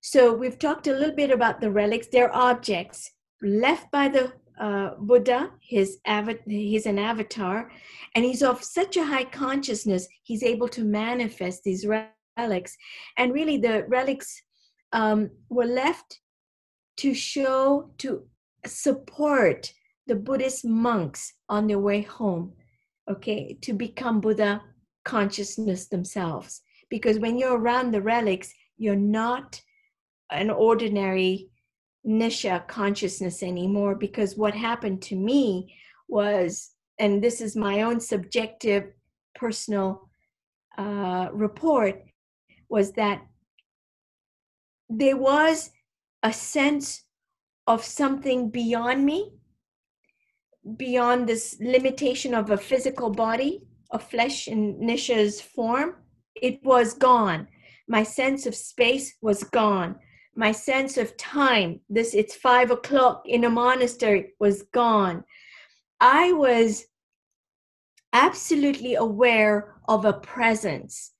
[0.00, 2.08] so we've talked a little bit about the relics.
[2.08, 7.70] They're objects left by the uh, Buddha, his av- he's an avatar,
[8.14, 12.76] and he's of such a high consciousness, he's able to manifest these relics.
[13.16, 14.42] And really, the relics
[14.92, 16.20] um, were left
[16.98, 18.24] to show, to
[18.66, 19.72] support
[20.06, 22.52] the Buddhist monks on their way home,
[23.10, 24.62] okay, to become Buddha
[25.04, 26.62] consciousness themselves.
[26.90, 29.60] Because when you're around the relics, you're not
[30.30, 31.50] an ordinary
[32.08, 35.74] nisha consciousness anymore because what happened to me
[36.08, 38.84] was and this is my own subjective
[39.34, 40.08] personal
[40.78, 42.02] uh, report
[42.68, 43.20] was that
[44.88, 45.70] there was
[46.22, 47.04] a sense
[47.66, 49.32] of something beyond me
[50.76, 55.96] beyond this limitation of a physical body of flesh in nisha's form.
[56.34, 57.48] It was gone.
[57.88, 59.96] My sense of space was gone
[60.38, 65.24] my sense of time this it's five o'clock in a monastery was gone.
[66.00, 66.86] I was
[68.12, 71.10] absolutely aware of a presence.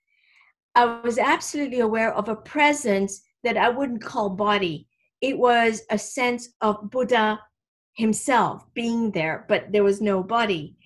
[0.77, 4.87] I was absolutely aware of a presence that i wouldn't call body.
[5.21, 7.41] It was a sense of buddha
[7.95, 10.77] himself being there but there was no body.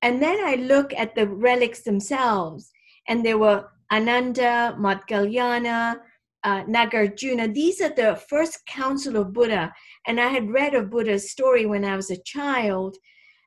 [0.00, 2.70] And then i look at the relics themselves
[3.08, 6.00] and there were ananda Moggallana
[6.44, 7.52] uh, Nagarjuna.
[7.52, 9.72] These are the first council of Buddha.
[10.06, 12.96] And I had read of Buddha's story when I was a child,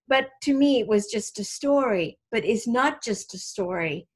[0.07, 2.17] but to me it was just a story.
[2.31, 4.07] But it's not just a story.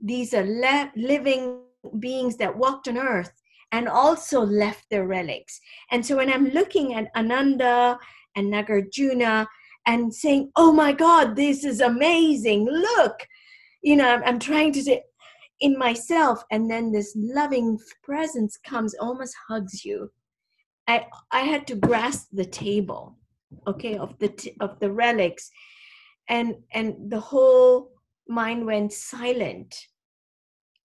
[0.00, 1.60] These are le- living
[1.98, 3.32] beings that walked on earth
[3.72, 5.58] and also left their relics.
[5.90, 7.98] And so when I'm looking at Ananda
[8.36, 9.46] and Nagarjuna
[9.86, 13.26] and saying, oh my God, this is amazing, look,
[13.82, 15.02] you know, I'm, I'm trying to say,
[15.60, 20.10] in myself and then this loving presence comes almost hugs you
[20.86, 23.16] i i had to grasp the table
[23.66, 25.50] okay of the t- of the relics
[26.28, 27.90] and and the whole
[28.28, 29.74] mind went silent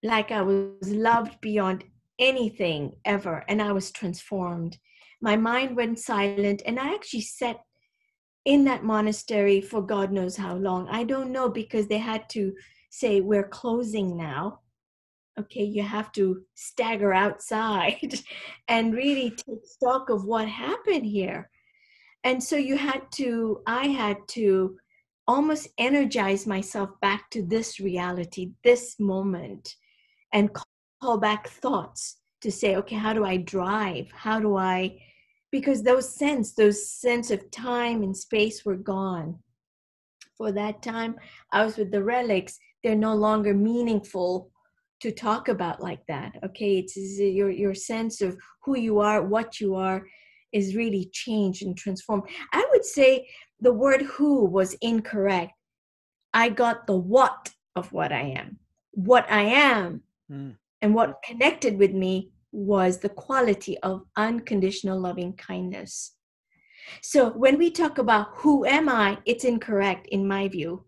[0.04, 1.84] like i was loved beyond
[2.20, 4.78] anything ever and i was transformed
[5.22, 7.58] my mind went silent and i actually sat
[8.46, 10.88] in that monastery for God knows how long.
[10.90, 12.54] I don't know because they had to
[12.92, 14.60] say, We're closing now.
[15.40, 18.20] Okay, you have to stagger outside
[18.68, 21.50] and really take stock of what happened here.
[22.24, 24.78] And so you had to, I had to
[25.28, 29.76] almost energize myself back to this reality, this moment,
[30.34, 30.52] and
[31.02, 34.12] call back thoughts to say, okay, how do I drive?
[34.12, 35.00] How do I
[35.52, 39.38] because those sense those sense of time and space were gone
[40.42, 41.16] for that time
[41.52, 42.58] i was with the relics.
[42.82, 44.50] They're no longer meaningful
[45.02, 46.72] to talk about like that okay?
[46.80, 48.32] It's your your sense of
[48.64, 50.00] who you are what you are
[50.52, 52.24] is really changed and transformed.
[52.60, 53.28] I would say
[53.60, 55.54] the word who was incorrect.
[56.34, 57.42] I got the what
[57.76, 58.58] of what i am.
[59.10, 60.56] What i am mm.
[60.82, 65.94] and what connected with me was the quality of unconditional loving kindness.
[67.02, 70.86] So when we talk about who am I, it's incorrect in my view,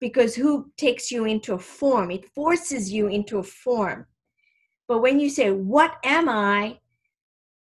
[0.00, 4.06] because who takes you into a form, it forces you into a form.
[4.88, 6.78] But when you say, What am I?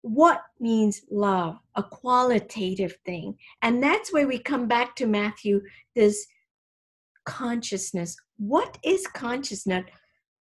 [0.01, 3.35] What means love, a qualitative thing.
[3.63, 5.61] And that's where we come back to Matthew,
[5.95, 6.27] this
[7.25, 8.15] consciousness.
[8.37, 9.85] What is consciousness?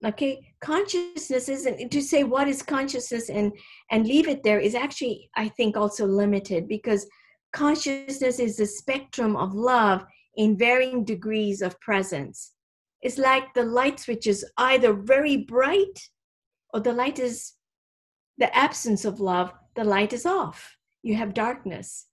[0.04, 3.52] okay consciousness isn't to say what is consciousness and
[3.90, 7.06] and leave it there is actually i think also limited because
[7.54, 10.04] consciousness is a spectrum of love
[10.36, 12.52] in varying degrees of presence.
[13.00, 16.08] It's like the light switch is either very bright
[16.72, 17.52] or the light is
[18.38, 20.76] the absence of love the light is off.
[21.02, 22.06] You have darkness.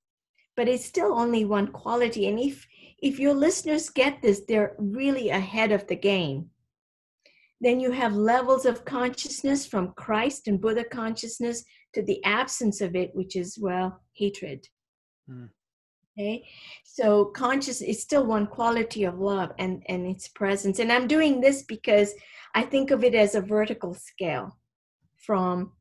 [0.55, 2.27] But it's still only one quality.
[2.27, 2.67] And if
[3.01, 6.49] if your listeners get this they're really ahead of the game.
[7.61, 11.63] Then you have levels of consciousness from Christ and Buddha consciousness
[11.93, 14.67] to the absence of it, which is, well, hatred.
[15.31, 15.49] Mm.
[16.17, 16.43] Okay,
[16.83, 20.79] so conscious is still one quality of love and, and its presence.
[20.79, 22.13] And I'm doing this because
[22.53, 24.57] I think of it as a vertical scale
[25.15, 25.71] from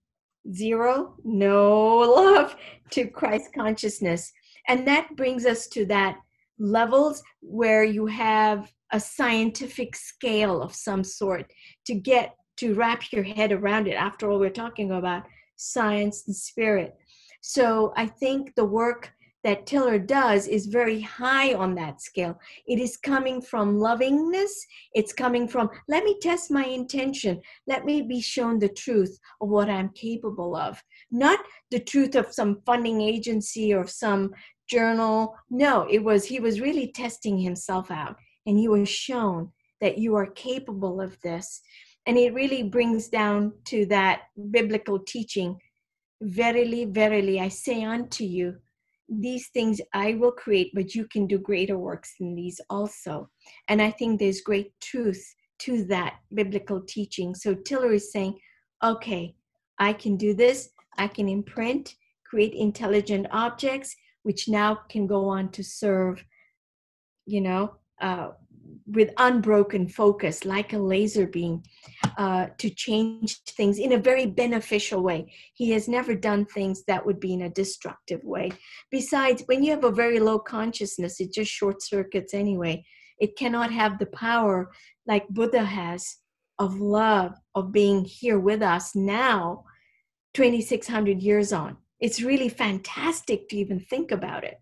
[0.53, 2.55] zero, no love,
[2.91, 4.33] to Christ consciousness.
[4.69, 6.17] And that brings us to that
[6.59, 11.51] levels where you have a scientific scale of some sort
[11.87, 13.95] to get to wrap your head around it.
[13.95, 15.25] After all, we're talking about
[15.57, 16.95] science and spirit.
[17.41, 19.13] So I think the work
[19.45, 22.39] that Tiller does is very high on that scale.
[22.67, 24.67] It is coming from lovingness.
[24.95, 27.41] It's coming from, let me test my intention.
[27.67, 30.83] Let me be shown the truth of what I'm capable of.
[31.11, 34.33] Not the truth of some funding agency or some
[34.69, 35.35] journal.
[35.51, 38.17] No, it was, he was really testing himself out
[38.47, 41.61] and he was shown that you are capable of this.
[42.07, 45.59] And it really brings down to that biblical teaching
[46.23, 48.57] Verily, verily, I say unto you,
[49.11, 53.29] these things I will create, but you can do greater works than these also.
[53.69, 57.35] And I think there's great truth to that biblical teaching.
[57.35, 58.39] So Tiller is saying,
[58.83, 59.35] okay,
[59.79, 65.51] I can do this, I can imprint, create intelligent objects, which now can go on
[65.51, 66.25] to serve,
[67.27, 68.31] you know, uh,
[68.93, 71.63] with unbroken focus, like a laser beam,
[72.19, 75.33] uh, to change things in a very beneficial way.
[75.55, 78.53] He has never done things that would be in a destructive way.
[78.91, 82.85] Besides, when you have a very low consciousness, it just short circuits anyway.
[83.19, 84.71] It cannot have the power
[85.07, 86.17] like Buddha has
[86.59, 89.65] of love, of being here with us now,
[90.35, 91.77] 2,600 years on.
[92.01, 94.61] It's really fantastic to even think about it.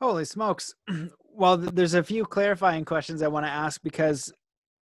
[0.00, 0.74] Holy smokes.
[1.36, 4.32] well, there's a few clarifying questions I want to ask because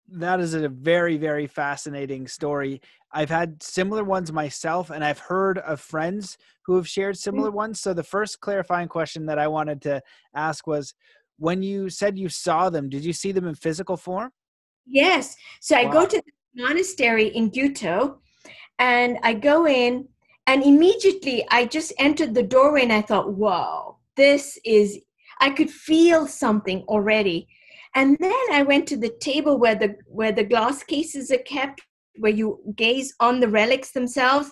[0.08, 2.80] that is a very, very fascinating story.
[3.12, 6.36] I've had similar ones myself, and I've heard of friends
[6.66, 7.54] who have shared similar mm.
[7.54, 7.80] ones.
[7.80, 10.02] So, the first clarifying question that I wanted to
[10.34, 10.94] ask was
[11.38, 14.30] when you said you saw them, did you see them in physical form?
[14.86, 15.36] Yes.
[15.60, 18.16] So, I go to the monastery in Gyuto,
[18.78, 20.08] and I go in,
[20.46, 24.98] and immediately I just entered the doorway, and I thought, whoa, this is
[25.42, 27.48] I could feel something already.
[27.96, 31.82] And then I went to the table where the where the glass cases are kept,
[32.16, 34.50] where you gaze on the relics themselves.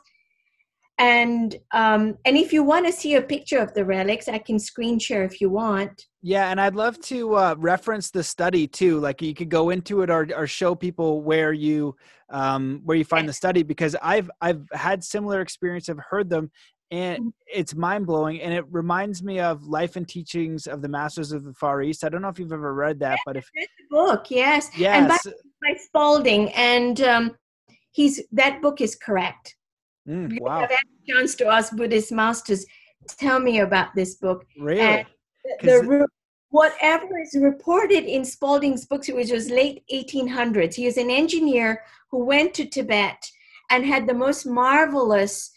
[0.98, 4.58] And um, and if you want to see a picture of the relics, I can
[4.58, 6.04] screen share if you want.
[6.22, 8.98] Yeah, and I'd love to uh, reference the study too.
[8.98, 11.96] Like you could go into it or, or show people where you
[12.30, 15.88] um, where you find the study because I've I've had similar experience.
[15.88, 16.50] I've heard them,
[16.90, 17.28] and mm-hmm.
[17.46, 21.44] it's mind blowing and it reminds me of life and teachings of the masters of
[21.44, 24.30] the far east i don't know if you've ever read that but if the book
[24.30, 25.16] yes yes and by,
[25.62, 27.36] by spalding and um,
[27.92, 29.56] he's that book is correct
[30.08, 32.66] mm, wow have a chance to ask buddhist masters
[33.08, 34.46] tell me about this book.
[34.58, 34.80] Really?
[34.80, 35.06] And
[35.60, 36.06] the, the,
[36.50, 42.24] whatever is reported in Spalding's books, which was late 1800s, he was an engineer who
[42.24, 43.30] went to Tibet
[43.70, 45.52] and had the most marvelous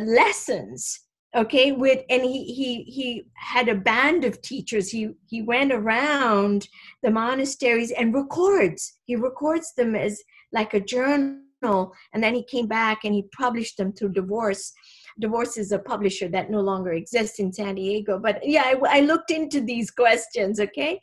[0.00, 4.90] lessons okay with and he he he had a band of teachers.
[4.90, 6.68] He he went around
[7.02, 8.98] the monasteries and records.
[9.04, 10.22] He records them as
[10.52, 14.72] like a journal and then he came back and he published them through DeVorss.
[15.20, 19.00] DeVorss is a publisher that no longer exists in san diego but yeah i, I
[19.00, 21.00] looked into these questions okay?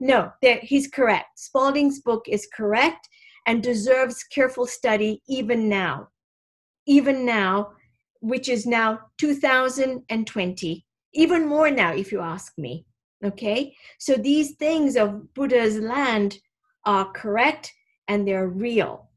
[0.00, 1.38] No he's correct.
[1.38, 3.08] Spalding's book is correct
[3.46, 6.08] and deserves careful study even now.
[6.86, 7.72] Even now
[8.24, 12.86] which is now 2020, even more now, if you ask me.
[13.22, 16.38] Okay, so these things of Buddha's land
[16.84, 17.72] are correct
[18.08, 19.10] and they're real.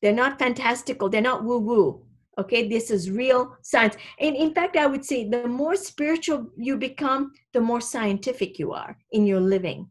[0.00, 2.02] They're not fantastical, they're not woo woo.
[2.38, 3.96] Okay, this is real science.
[4.18, 8.72] And in fact, I would say the more spiritual you become, the more scientific you
[8.72, 9.88] are in your living.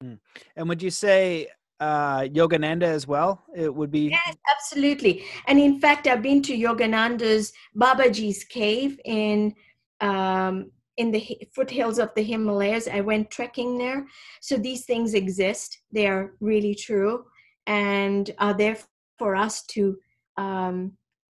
[0.00, 0.14] Hmm.
[0.56, 1.48] And would you say
[1.84, 3.42] uh, Yogananda as well?
[3.54, 4.08] It would be.
[4.10, 5.24] Yes, absolutely.
[5.46, 9.54] And in fact, I've been to Yogananda's Babaji's cave in
[10.00, 11.22] um, in the
[11.54, 12.88] foothills of the Himalayas.
[12.88, 14.06] I went trekking there.
[14.40, 15.78] So these things exist.
[15.92, 17.24] They are really true
[17.66, 18.78] and are there
[19.18, 19.96] for us to
[20.36, 20.92] um,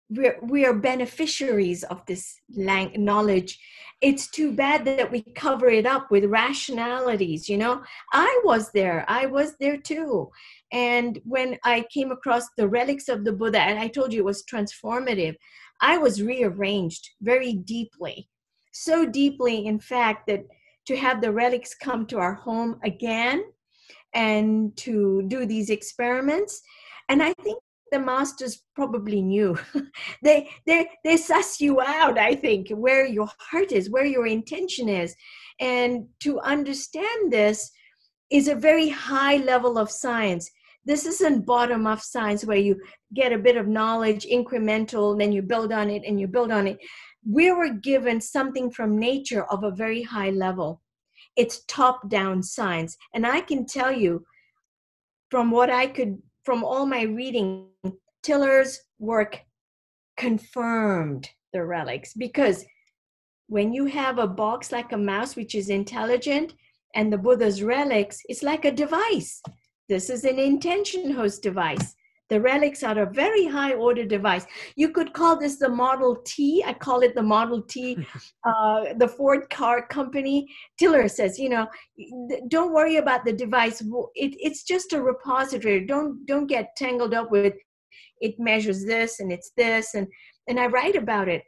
[0.08, 3.58] we're, we are beneficiaries of this lang- knowledge.
[4.00, 7.82] It's too bad that we cover it up with rationalities you know?
[8.12, 9.04] I was there.
[9.08, 10.30] I was there too.
[10.72, 14.24] And when i came across the relics of the buddha and i told you it
[14.24, 15.36] was transformative
[15.80, 18.28] i was rearranged very deeply.
[18.72, 20.44] So deeply in fact that
[20.86, 23.44] to have the relics come to our home again
[24.14, 26.62] and to do these experiments.
[27.08, 27.58] And i think
[27.92, 29.58] the masters probably knew.
[30.22, 34.88] they they they suss you out, I think, where your heart is, where your intention
[34.88, 35.14] is.
[35.60, 37.70] And to understand this
[38.30, 40.50] is a very high level of science.
[40.84, 42.80] This isn't bottom up science where you
[43.14, 46.66] get a bit of knowledge, incremental, then you build on it and you build on
[46.66, 46.78] it.
[47.28, 50.80] We were given something from nature of a very high level.
[51.36, 52.96] It's top down science.
[53.14, 54.24] And I can tell you
[55.28, 57.66] from what I could from all my reading,
[58.26, 59.38] Tiller's work
[60.16, 62.64] confirmed the relics because
[63.46, 66.54] when you have a box like a mouse, which is intelligent,
[66.96, 69.40] and the Buddha's relics, it's like a device.
[69.88, 71.94] This is an intention host device.
[72.28, 74.44] The relics are a very high order device.
[74.74, 76.64] You could call this the Model T.
[76.66, 77.96] I call it the Model T,
[78.44, 80.48] uh, the Ford car company.
[80.80, 81.68] Tiller says, you know,
[82.48, 83.80] don't worry about the device.
[84.16, 85.86] It, it's just a repository.
[85.86, 87.54] Don't don't get tangled up with
[88.20, 90.06] it measures this and it's this and
[90.48, 91.42] and I write about it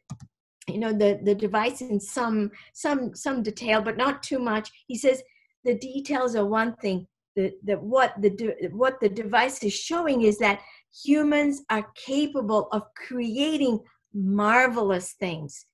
[0.68, 4.70] you know the the device in some some some detail but not too much.
[4.86, 5.22] He says
[5.64, 7.06] the details are one thing
[7.36, 10.60] the, the what the what the device is showing is that
[11.04, 13.80] humans are capable of creating
[14.14, 15.66] marvelous things.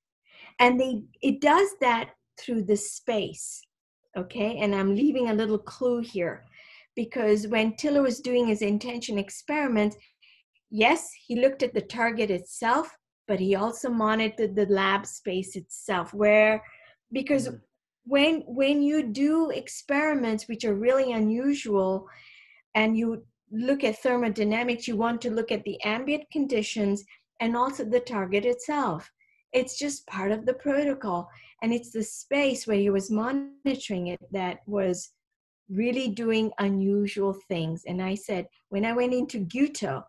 [0.59, 3.61] And they it does that through the space
[4.17, 4.57] okay?
[4.59, 6.43] And i'm leaving a little clue here
[6.95, 9.97] because when tiller was doing his intention experiments
[10.83, 12.87] yes he looked at the target itself
[13.27, 16.63] but he also monitored the lab space itself where
[17.11, 17.65] because mm-hmm
[18.05, 22.07] when when you do experiments which are really unusual
[22.75, 27.03] and you look at thermodynamics you want to look at the ambient conditions
[27.41, 29.11] and also the target itself.
[29.51, 31.27] It's just part of the protocol
[31.61, 35.11] and it's the space where he was monitoring it that was
[35.69, 37.83] really doing unusual things.
[37.87, 40.03] And i said when i went into Gyuto,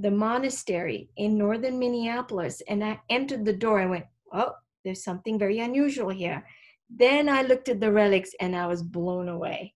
[0.00, 3.80] the monastery in northern minneapolis and i entered the door.
[3.80, 4.52] I went oh
[4.84, 6.44] there's something very unusual here.
[6.88, 9.74] Then i looked at the relics and i was blown away.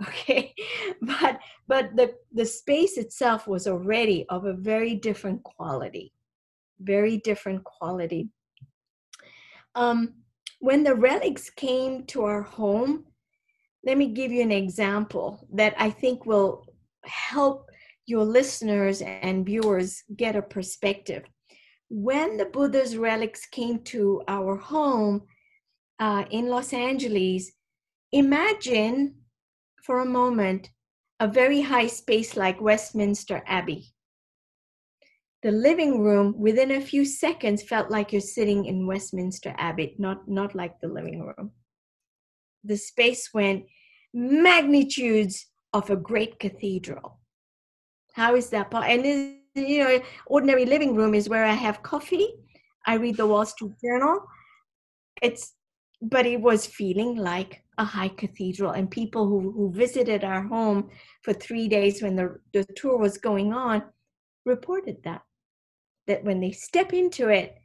[0.08, 0.54] Okay?
[1.02, 6.12] But but the the space itself was already of a very different quality.
[6.78, 8.28] Very different quality.
[9.74, 10.14] Um
[10.60, 13.04] when the relics came to our home
[13.84, 16.66] let me give you an example that i think will
[17.04, 17.67] help
[18.08, 21.22] your listeners and viewers get a perspective
[21.88, 25.22] when the buddha's relics came to our home
[25.98, 27.52] uh, in Los Angeles,
[28.12, 29.14] imagine
[29.82, 30.70] for a moment
[31.20, 33.92] a very high space like Westminster Abbey.
[35.42, 40.28] The living room within a few seconds felt like you're sitting in Westminster Abbey, not,
[40.28, 41.52] not like the living room.
[42.64, 43.64] The space went
[44.12, 47.17] magnitudes of a great cathedral.
[48.18, 48.92] How is that possible?
[48.92, 49.06] And
[49.54, 52.28] you know, ordinary living room is where I have coffee.
[52.84, 54.20] I read the Wall Street Journal.
[55.22, 55.54] it's
[56.00, 60.90] but it was feeling like a high cathedral and people who, who visited our home
[61.22, 63.82] for three days when the, the tour was going on
[64.44, 65.22] reported that
[66.06, 67.56] that when they step into it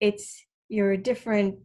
[0.00, 1.56] it's you're a different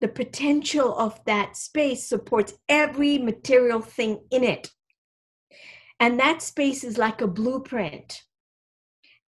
[0.00, 4.70] the potential of that space supports every material thing in it
[6.02, 8.22] and that space is like a blueprint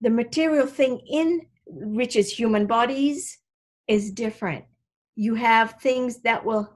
[0.01, 3.39] the material thing in which is human bodies
[3.87, 4.65] is different
[5.15, 6.75] you have things that will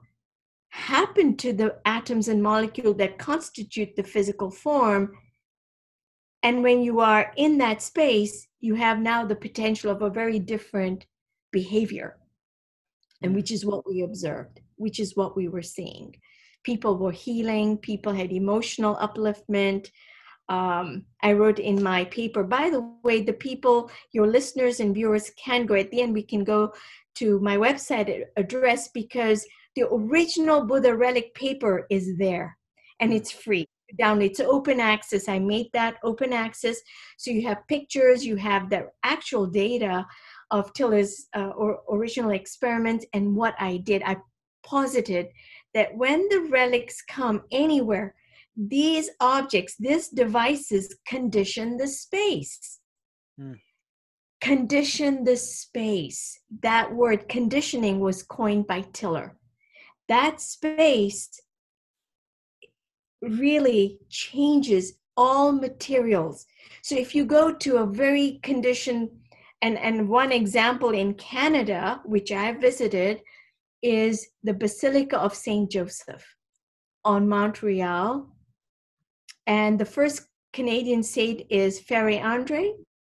[0.70, 5.12] happen to the atoms and molecule that constitute the physical form.
[6.42, 10.38] And when you are in that space, you have now the potential of a very
[10.38, 11.06] different
[11.52, 12.16] behavior,
[13.22, 13.34] and mm.
[13.34, 16.14] which is what we observed, which is what we were seeing.
[16.62, 19.88] People were healing, people had emotional upliftment.
[20.48, 25.30] Um, I wrote in my paper, by the way, the people, your listeners and viewers
[25.42, 26.72] can go at the end, we can go
[27.16, 29.46] to my website address because
[29.76, 32.56] the original Buddha relic paper is there
[33.00, 33.66] and it's free.
[33.98, 35.28] Down, it's open access.
[35.28, 36.78] I made that open access.
[37.18, 40.06] So you have pictures, you have the actual data
[40.50, 44.02] of Tiller's uh, or original experiments and what I did.
[44.04, 44.16] I
[44.62, 45.26] posited
[45.74, 48.14] that when the relics come anywhere,
[48.56, 52.78] these objects, these devices condition the space.
[53.38, 53.54] Hmm
[54.40, 56.40] condition the space.
[56.62, 59.36] That word conditioning was coined by Tiller.
[60.08, 61.28] That space
[63.22, 66.46] really changes all materials.
[66.82, 69.10] So if you go to a very conditioned,
[69.62, 73.20] and, and one example in Canada, which I visited,
[73.82, 75.70] is the Basilica of St.
[75.70, 76.24] Joseph
[77.04, 78.28] on Mount Royal.
[79.46, 80.22] And the first
[80.52, 82.72] Canadian saint is Frère Andre,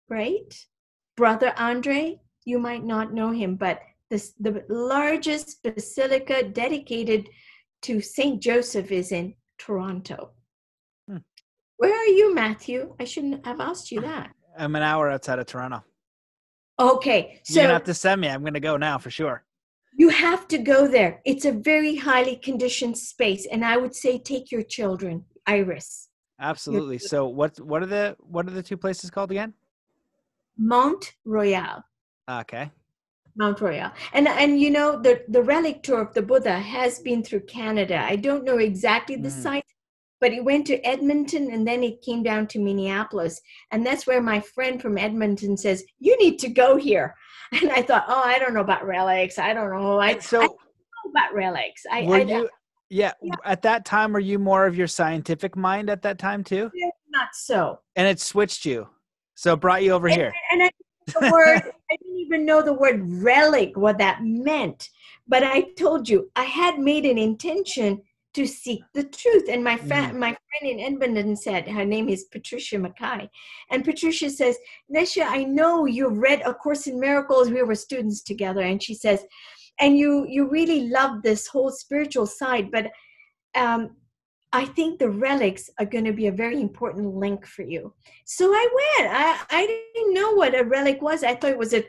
[0.09, 0.53] right?
[1.15, 7.27] Brother Andre, you might not know him, but this, the largest basilica dedicated
[7.83, 8.41] to St.
[8.41, 10.31] Joseph is in Toronto.
[11.09, 11.17] Hmm.
[11.77, 12.95] Where are you, Matthew?
[12.99, 14.31] I shouldn't have asked you that.
[14.57, 15.83] I'm an hour outside of Toronto.
[16.79, 17.41] Okay.
[17.43, 18.29] So You're going to have to send me.
[18.29, 19.43] I'm going to go now for sure.
[19.95, 21.21] You have to go there.
[21.25, 23.47] It's a very highly conditioned space.
[23.51, 26.09] And I would say take your children, Iris.
[26.39, 26.99] Absolutely.
[26.99, 29.53] So what what are the what are the two places called again?
[30.57, 31.83] Mount Royal.
[32.29, 32.71] Okay.
[33.35, 33.91] Mount Royal.
[34.13, 37.99] And and you know the the relic tour of the Buddha has been through Canada.
[38.03, 39.43] I don't know exactly the mm.
[39.43, 39.65] site,
[40.19, 43.39] but it went to Edmonton and then it came down to Minneapolis.
[43.71, 47.15] And that's where my friend from Edmonton says, "You need to go here."
[47.51, 49.39] And I thought, "Oh, I don't know about relics.
[49.39, 49.99] I don't know.
[49.99, 52.49] I, so, I don't know about relics." I, were I, you,
[52.89, 56.43] yeah, yeah, at that time were you more of your scientific mind at that time
[56.43, 56.71] too?
[57.09, 57.79] Not so.
[57.95, 58.87] And it switched you.
[59.35, 60.33] So brought you over and, here.
[60.51, 60.69] And I
[61.07, 64.89] the word I didn't even know the word relic, what that meant.
[65.27, 68.01] But I told you I had made an intention
[68.37, 69.45] to seek the truth.
[69.53, 70.19] And my friend, mm.
[70.19, 73.29] my friend in Edmonton said, her name is Patricia Mackay.
[73.71, 74.55] And Patricia says,
[74.95, 77.49] Nisha, I know you've read A Course in Miracles.
[77.49, 78.61] We were students together.
[78.61, 79.19] And she says,
[79.79, 82.85] and you you really love this whole spiritual side, but
[83.63, 83.81] um,
[84.53, 87.93] I think the relics are going to be a very important link for you.
[88.25, 89.11] So I went.
[89.13, 89.27] I,
[89.59, 89.63] I
[89.93, 91.23] didn't know what a relic was.
[91.23, 91.83] I thought it was a,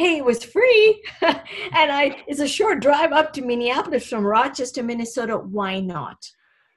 [0.00, 1.02] hey, it was free.
[1.20, 5.36] and I it's a short drive up to Minneapolis from Rochester, Minnesota.
[5.36, 6.16] Why not?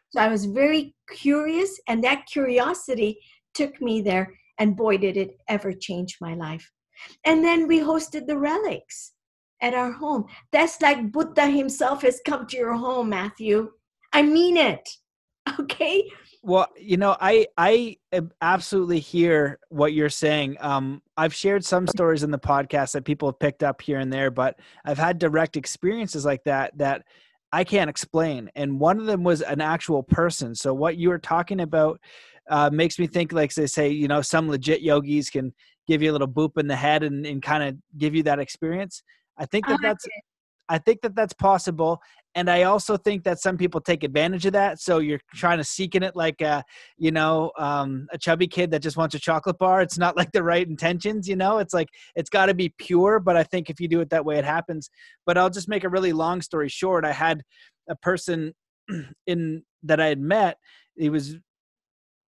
[0.09, 3.19] So I was very curious, and that curiosity
[3.53, 4.33] took me there.
[4.59, 6.69] And boy, did it ever change my life.
[7.25, 9.13] And then we hosted the relics
[9.61, 10.25] at our home.
[10.51, 13.71] That's like Buddha himself has come to your home, Matthew.
[14.11, 14.87] I mean it.
[15.59, 16.03] okay
[16.43, 17.97] well you know i i
[18.41, 20.57] absolutely hear what you're saying.
[20.59, 24.11] Um i've shared some stories in the podcast that people have picked up here and
[24.11, 27.03] there but i've had direct experiences like that that
[27.53, 28.49] i can't explain.
[28.55, 30.55] And one of them was an actual person.
[30.55, 32.01] So what you were talking about
[32.49, 35.53] uh, makes me think like they say you know some legit yogis can
[35.87, 38.39] give you a little boop in the head and, and kind of give you that
[38.39, 39.03] experience.
[39.37, 40.05] I think that that's
[40.67, 42.01] I think that that's possible.
[42.35, 44.79] And I also think that some people take advantage of that.
[44.79, 46.63] So you're trying to seek in it like a,
[46.97, 49.81] you know, um, a chubby kid that just wants a chocolate bar.
[49.81, 51.59] It's not like the right intentions, you know.
[51.59, 53.19] It's like it's got to be pure.
[53.19, 54.89] But I think if you do it that way, it happens.
[55.25, 57.05] But I'll just make a really long story short.
[57.05, 57.43] I had
[57.87, 58.53] a person
[59.27, 60.57] in that I had met.
[60.95, 61.37] He was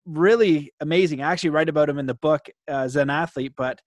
[0.06, 1.22] really amazing.
[1.22, 3.82] I actually write about him in the book uh, as an athlete, but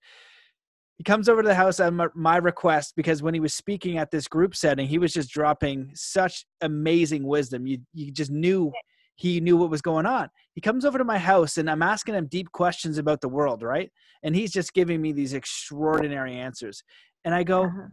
[0.99, 4.11] he comes over to the house at my request because when he was speaking at
[4.11, 7.65] this group setting, he was just dropping such amazing wisdom.
[7.65, 8.71] You you just knew
[9.15, 10.29] he knew what was going on.
[10.53, 13.63] He comes over to my house and I'm asking him deep questions about the world,
[13.63, 13.89] right?
[14.21, 16.83] And he's just giving me these extraordinary answers.
[17.25, 17.87] And I go, uh-huh.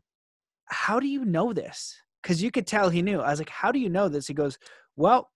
[0.67, 1.97] "How do you know this?"
[2.27, 3.21] because you could tell he knew.
[3.21, 4.27] I was like, how do you know this?
[4.27, 4.59] He goes,
[4.97, 5.31] well,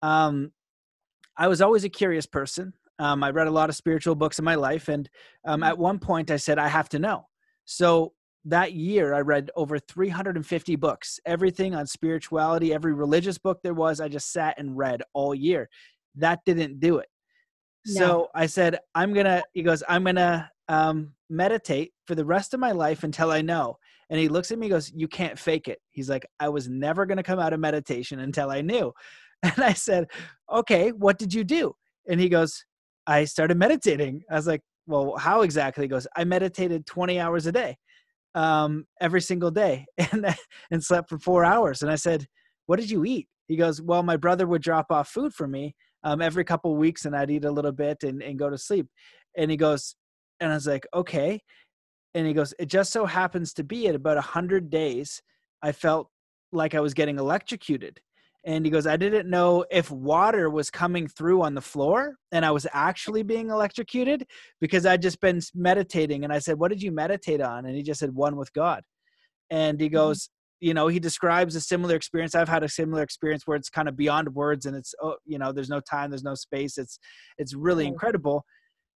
[0.00, 0.52] um,
[1.36, 2.72] I was always a curious person.
[3.00, 5.08] Um, I read a lot of spiritual books in my life, and
[5.46, 7.26] um, at one point I said I have to know.
[7.64, 8.12] So
[8.44, 14.00] that year I read over 350 books, everything on spirituality, every religious book there was.
[14.00, 15.68] I just sat and read all year.
[16.16, 17.08] That didn't do it.
[17.86, 17.98] No.
[17.98, 19.42] So I said, I'm gonna.
[19.54, 23.76] He goes, I'm gonna um, meditate for the rest of my life until I know.
[24.10, 25.78] And he looks at me, goes, You can't fake it.
[25.90, 28.92] He's like, I was never gonna come out of meditation until I knew.
[29.42, 30.08] And I said,
[30.52, 31.74] Okay, what did you do?
[32.06, 32.62] And he goes,
[33.06, 34.22] I started meditating.
[34.30, 35.84] I was like, Well, how exactly?
[35.84, 37.76] He goes, I meditated 20 hours a day,
[38.34, 40.34] um, every single day, and
[40.70, 41.82] and slept for four hours.
[41.82, 42.26] And I said,
[42.66, 43.28] What did you eat?
[43.48, 45.74] He goes, Well, my brother would drop off food for me
[46.04, 48.86] um, every couple weeks, and I'd eat a little bit and, and go to sleep.
[49.36, 49.94] And he goes,
[50.40, 51.40] and I was like, okay.
[52.14, 55.22] And he goes, it just so happens to be at about a hundred days,
[55.62, 56.08] I felt
[56.52, 58.00] like I was getting electrocuted.
[58.44, 62.44] And he goes, I didn't know if water was coming through on the floor and
[62.44, 64.26] I was actually being electrocuted
[64.60, 66.24] because I'd just been meditating.
[66.24, 67.66] And I said, What did you meditate on?
[67.66, 68.82] And he just said, One with God.
[69.50, 69.96] And he mm-hmm.
[69.96, 70.30] goes.
[70.62, 72.34] You know, he describes a similar experience.
[72.34, 75.38] I've had a similar experience where it's kind of beyond words and it's, oh, you
[75.38, 76.76] know, there's no time, there's no space.
[76.76, 76.98] It's,
[77.38, 78.44] it's really incredible.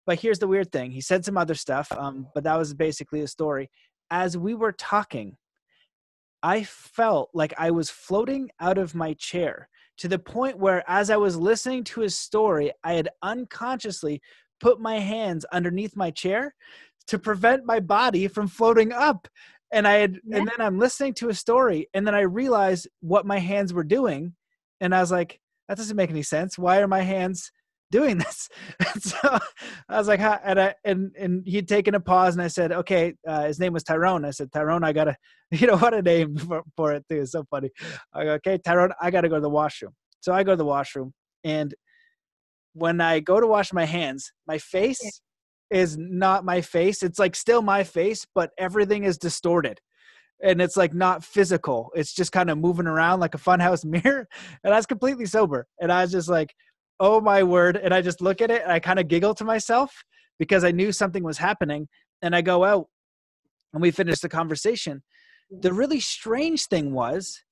[0.07, 0.91] But here's the weird thing.
[0.91, 3.69] He said some other stuff, um, but that was basically the story.
[4.11, 5.37] As we were talking,
[6.43, 9.69] I felt like I was floating out of my chair
[9.99, 14.23] to the point where, as I was listening to his story, I had unconsciously
[14.61, 16.55] put my hands underneath my chair
[17.09, 19.29] to prevent my body from floating up.
[19.73, 20.39] And I had, yeah.
[20.39, 23.85] and then I'm listening to a story, and then I realized what my hands were
[23.85, 24.35] doing,
[24.81, 26.59] and I was like, that doesn't make any sense.
[26.59, 27.53] Why are my hands
[27.91, 28.49] doing this.
[28.79, 29.39] And so
[29.89, 33.15] I was like, and I, and, and he'd taken a pause and I said, okay,
[33.27, 34.25] uh, his name was Tyrone.
[34.25, 35.17] I said, Tyrone, I gotta,
[35.51, 37.21] you know, what a name for, for it too.
[37.21, 37.71] It's so funny.
[38.13, 39.93] I go, okay, Tyrone, I gotta go to the washroom.
[40.21, 41.13] So I go to the washroom
[41.45, 41.75] and
[42.73, 45.79] when I go to wash my hands, my face yeah.
[45.81, 47.03] is not my face.
[47.03, 49.81] It's like still my face, but everything is distorted
[50.43, 51.91] and it's like not physical.
[51.95, 54.27] It's just kind of moving around like a funhouse mirror.
[54.65, 55.67] And I was completely sober.
[55.81, 56.55] And I was just like,
[57.01, 57.77] oh my word.
[57.77, 60.05] And I just look at it and I kind of giggle to myself
[60.39, 61.89] because I knew something was happening.
[62.23, 62.87] And I go out
[63.73, 65.03] and we finish the conversation.
[65.51, 67.43] The really strange thing was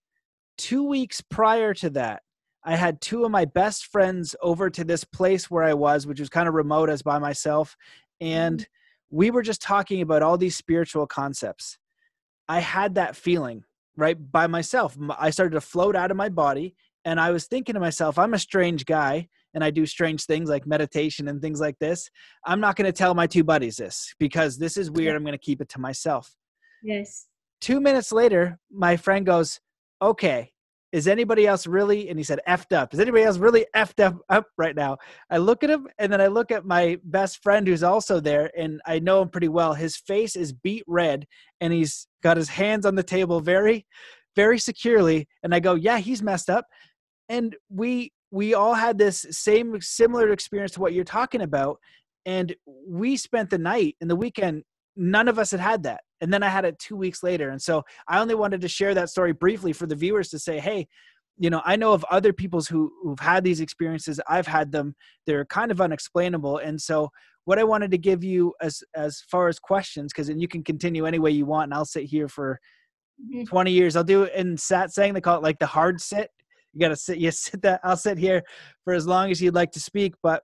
[0.59, 2.23] two weeks prior to that,
[2.65, 6.21] I had two of my best friends over to this place where I was, which
[6.21, 7.77] was kind of remote as by myself.
[8.21, 9.17] And mm-hmm.
[9.17, 11.79] we were just talking about all these spiritual concepts.
[12.49, 13.65] I had that feeling
[13.97, 14.97] right by myself.
[15.19, 16.75] I started to float out of my body.
[17.05, 20.49] And I was thinking to myself, I'm a strange guy and I do strange things
[20.49, 22.11] like meditation and things like this,
[22.47, 25.17] I'm not going to tell my two buddies this because this is weird.
[25.17, 26.35] I'm going to keep it to myself.
[26.83, 27.27] Yes.
[27.61, 29.61] Two minutes later, my friend goes,
[30.01, 30.53] Okay,
[30.93, 32.09] is anybody else really?
[32.09, 32.95] And he said, effed up.
[32.95, 34.97] Is anybody else really effed up, up right now?
[35.31, 38.51] I look at him and then I look at my best friend who's also there
[38.57, 39.75] and I know him pretty well.
[39.75, 41.27] His face is beat red
[41.61, 43.87] and he's got his hands on the table very,
[44.35, 45.29] very securely.
[45.43, 46.65] And I go, yeah, he's messed up.
[47.29, 51.79] And we we all had this same similar experience to what you're talking about
[52.27, 52.55] and
[52.87, 54.63] we spent the night and the weekend
[54.97, 57.63] none of us had had that and then i had it two weeks later and
[57.63, 60.87] so i only wanted to share that story briefly for the viewers to say hey
[61.39, 64.95] you know i know of other people's who who've had these experiences i've had them
[65.27, 67.09] they're kind of unexplainable and so
[67.45, 70.63] what i wanted to give you as as far as questions because then you can
[70.63, 72.59] continue any way you want and i'll sit here for
[73.33, 73.45] mm-hmm.
[73.45, 76.31] 20 years i'll do it in saying they call it like the hard sit
[76.79, 78.43] you got to sit you sit that i'll sit here
[78.85, 80.43] for as long as you'd like to speak but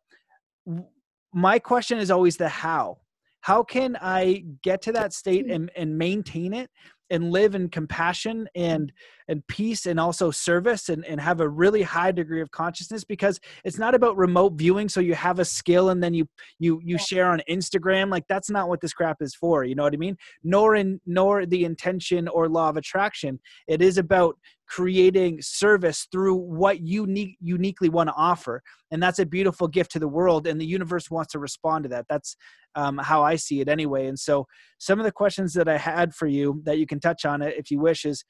[1.34, 2.98] my question is always the how.
[3.40, 6.70] How can i get to that state and, and maintain it
[7.10, 8.90] and live in compassion and
[9.28, 13.04] and peace and also service and, and have a really high degree of consciousness?
[13.04, 16.26] Because it's not about remote viewing so you have a skill and then you
[16.58, 18.10] you you share on instagram.
[18.10, 20.16] Like that's not what this crap is for you know what i mean?
[20.42, 23.38] Nor in nor the intention or law of attraction.
[23.68, 27.06] It is about creating service through what you
[27.40, 28.62] uniquely want to offer.
[28.90, 31.88] And that's a beautiful gift to the world and the universe wants to respond to
[31.90, 32.06] that.
[32.08, 32.36] That's
[32.76, 34.06] um, how i see it anyway.
[34.06, 34.46] And so
[34.78, 37.54] some of the questions that i had for you that you can touch on it
[37.56, 38.24] if you wish is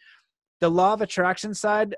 [0.60, 1.94] the law of attraction side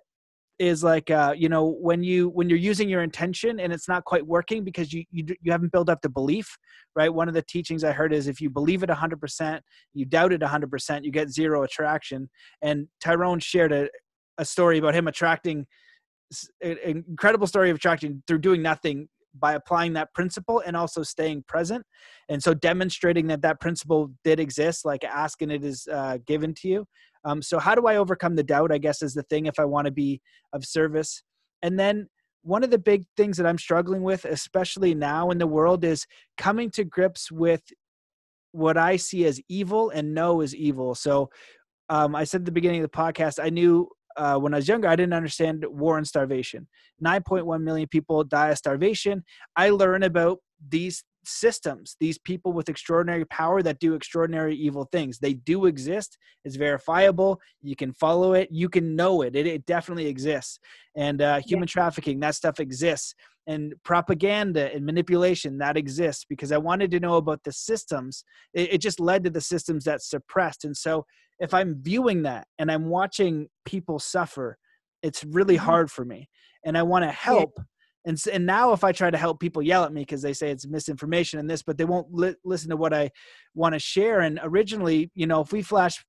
[0.59, 4.05] is like uh, you know when you when you're using your intention and it's not
[4.05, 6.57] quite working because you, you you haven't built up the belief
[6.97, 7.13] right?
[7.13, 9.61] One of the teachings i heard is if you believe it 100%
[9.93, 12.29] you doubt it 100% you get zero attraction.
[12.63, 13.89] And tyrone shared a,
[14.39, 15.67] a story about him attracting
[16.63, 19.09] an incredible story of attracting through doing nothing
[19.39, 21.85] by applying that principle and also staying present.
[22.29, 26.69] And so demonstrating that that principle did exist like asking it is uh, given to
[26.69, 26.87] you.
[27.25, 29.65] Um, so how do i overcome the doubt i guess is the thing if i
[29.65, 30.21] want to be
[30.53, 31.23] of service.
[31.63, 32.09] And then
[32.43, 36.07] one of the big things that i'm struggling with especially now in the world is
[36.39, 37.63] coming to grips with
[38.53, 40.95] what i see as evil and know is evil.
[40.95, 41.31] So
[41.89, 44.69] um, i said at the beginning of the podcast i knew uh, when I was
[44.69, 46.69] younger, I didn't understand war and starvation.
[47.05, 49.25] 9.1 million people die of starvation.
[49.55, 50.39] I learn about
[50.69, 55.19] these systems, these people with extraordinary power that do extraordinary evil things.
[55.19, 56.19] They do exist.
[56.45, 57.41] It's verifiable.
[57.63, 58.49] You can follow it.
[58.51, 59.37] You can know it.
[59.37, 60.59] It, it definitely exists.
[60.97, 61.73] And uh, human yeah.
[61.73, 63.15] trafficking, that stuff exists.
[63.47, 68.25] And propaganda and manipulation, that exists because I wanted to know about the systems.
[68.55, 70.65] It, it just led to the systems that suppressed.
[70.65, 71.07] And so
[71.39, 74.59] if I'm viewing that and I'm watching people suffer,
[75.03, 75.67] it's really mm-hmm.
[75.67, 76.29] hard for me.
[76.65, 77.53] And I want to help.
[77.57, 77.65] Yeah
[78.07, 80.51] and and now if I try to help people yell at me because they say
[80.51, 83.11] it's misinformation and this, but they won't li- listen to what I
[83.55, 84.21] want to share.
[84.21, 86.05] And originally, you know, if we flash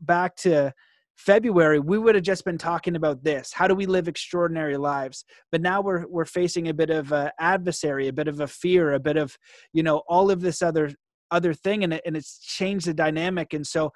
[0.00, 0.74] back to
[1.16, 3.52] February, we would have just been talking about this.
[3.52, 5.24] How do we live extraordinary lives?
[5.50, 8.92] But now we're we're facing a bit of a adversary, a bit of a fear,
[8.92, 9.36] a bit of
[9.72, 10.90] you know all of this other
[11.30, 13.52] other thing, and it, and it's changed the dynamic.
[13.52, 13.92] And so,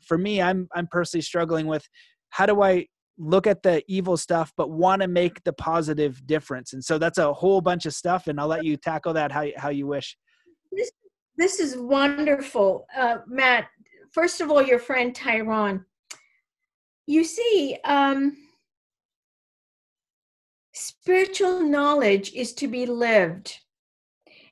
[0.00, 1.88] for me, I'm I'm personally struggling with
[2.30, 2.86] how do I
[3.18, 6.72] look at the evil stuff but want to make the positive difference.
[6.72, 9.46] And so that's a whole bunch of stuff and i'll let you tackle that how,
[9.56, 10.16] how you wish.
[10.72, 10.90] This,
[11.36, 12.86] this is wonderful.
[12.96, 13.66] Uh, matt
[14.14, 15.84] first of all your friend tyrone.
[17.06, 18.36] You see um,
[20.72, 23.58] spiritual knowledge is to be lived.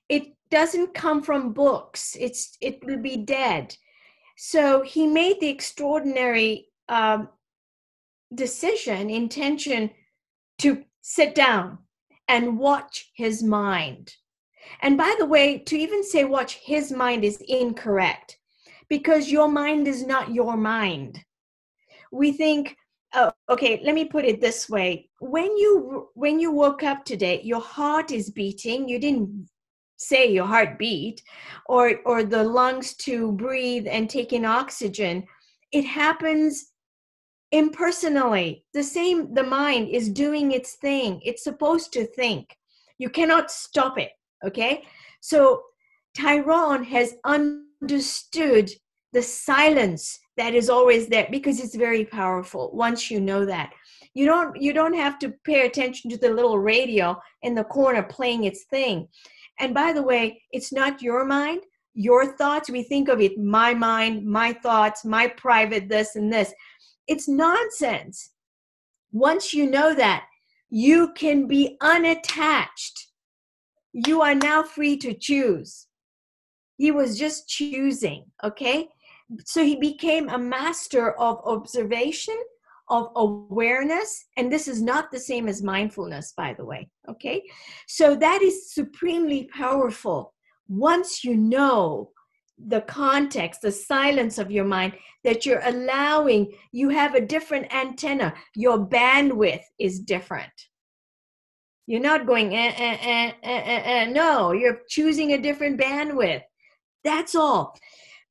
[0.08, 2.16] It doesn't come from books.
[2.18, 3.76] It's it will be dead.
[4.36, 7.28] So he made the extraordinary um,
[8.34, 9.90] decision, intention
[10.58, 11.78] to sit down
[12.28, 14.14] and watch his mind.
[14.80, 18.38] And by the way, to even say watch his mind is incorrect
[18.88, 21.18] because your mind is not your mind.
[22.12, 22.76] We think,
[23.14, 25.10] oh, okay, let me put it this way.
[25.20, 28.88] When you when you woke up today, your heart is beating.
[28.88, 29.48] You didn't
[29.96, 31.22] say your heart beat
[31.66, 35.24] or or the lungs to breathe and take in oxygen.
[35.72, 36.71] It happens
[37.52, 38.64] impersonally.
[38.74, 41.20] The same the mind is doing its thing.
[41.22, 42.56] It's supposed to think.
[42.98, 44.12] You cannot stop it
[44.44, 44.84] okay?
[45.20, 45.62] So
[46.16, 48.70] tyrone has understood
[49.12, 53.72] the silence that is always there because it's very powerful once you know that.
[54.14, 58.02] You don't you don't have to pay attention to the little radio in the corner
[58.02, 59.08] playing its thing.
[59.58, 61.62] And by the way it's not your mind.
[61.94, 66.54] Your thoughts we think of it my mind my thoughts my private this and this
[67.12, 68.30] it's nonsense.
[69.12, 70.24] Once you know that,
[70.70, 73.08] you can be unattached.
[73.92, 75.86] You are now free to choose.
[76.78, 78.88] He was just choosing, okay?
[79.44, 82.38] So he became a master of observation,
[82.88, 87.42] of awareness, and this is not the same as mindfulness, by the way, okay?
[87.86, 90.32] So that is supremely powerful.
[90.68, 92.10] Once you know
[92.66, 94.94] the context, the silence of your mind,
[95.24, 98.34] that you're allowing, you have a different antenna.
[98.54, 100.52] Your bandwidth is different.
[101.86, 104.04] You're not going, eh, eh, eh, eh, eh, eh.
[104.06, 106.42] no, you're choosing a different bandwidth.
[107.04, 107.76] That's all.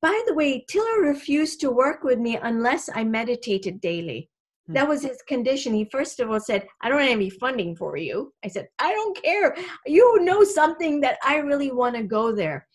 [0.00, 4.30] By the way, Tiller refused to work with me unless I meditated daily.
[4.66, 4.74] Hmm.
[4.74, 5.74] That was his condition.
[5.74, 8.32] He first of all said, I don't have any funding for you.
[8.44, 9.56] I said, I don't care.
[9.86, 12.66] You know something that I really want to go there.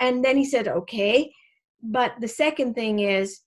[0.00, 1.32] And then he said, okay.
[1.82, 3.40] But the second thing is,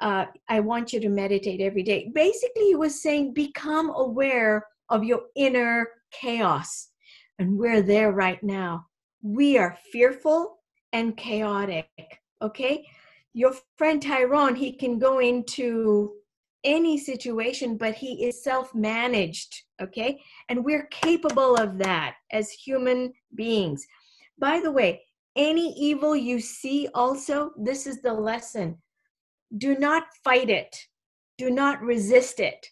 [0.00, 2.10] uh, I want you to meditate every day.
[2.14, 6.88] Basically, he was saying, become aware of your inner chaos.
[7.38, 8.86] And we're there right now.
[9.22, 10.58] We are fearful
[10.92, 11.88] and chaotic.
[12.42, 12.86] Okay?
[13.32, 16.12] Your friend Tyrone, he can go into
[16.62, 19.62] any situation, but he is self managed.
[19.80, 20.22] Okay?
[20.48, 23.86] And we're capable of that as human beings.
[24.38, 25.02] By the way,
[25.36, 28.78] any evil you see also, this is the lesson.
[29.56, 30.76] Do not fight it.
[31.38, 32.66] Do not resist it.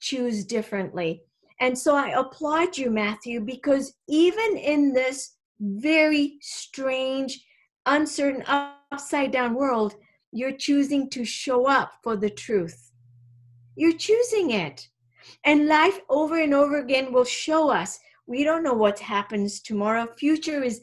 [0.00, 1.22] Choose differently.
[1.60, 7.44] And so I applaud you, Matthew, because even in this very strange,
[7.84, 9.94] uncertain, upside down world,
[10.32, 12.92] you're choosing to show up for the truth.
[13.76, 14.88] You're choosing it.
[15.44, 20.06] And life over and over again will show us we don't know what happens tomorrow.
[20.16, 20.80] Future is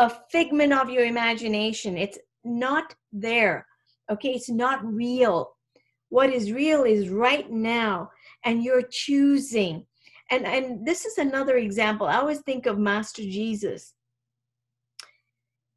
[0.00, 1.96] a figment of your imagination.
[1.96, 3.66] It's not there.
[4.12, 5.36] Okay, it's not real.
[6.08, 8.10] What is real is right now,
[8.44, 9.74] and you're choosing.
[10.30, 13.94] and and this is another example i always think of master jesus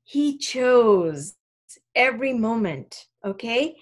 [0.03, 1.35] he chose
[1.95, 2.89] every moment
[3.31, 3.75] okay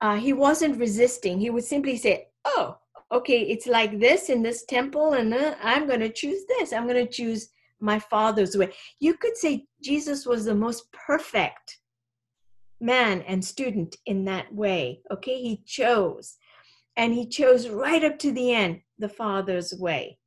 [0.00, 2.76] uh, he wasn't resisting he would simply say oh
[3.18, 6.88] okay it's like this in this temple and uh, i'm going to choose this i'm
[6.88, 7.48] going to choose
[7.80, 11.78] my father's way you could say jesus was the most perfect
[12.80, 16.36] man and student in that way okay he chose
[16.96, 20.18] and he chose right up to the end the father's way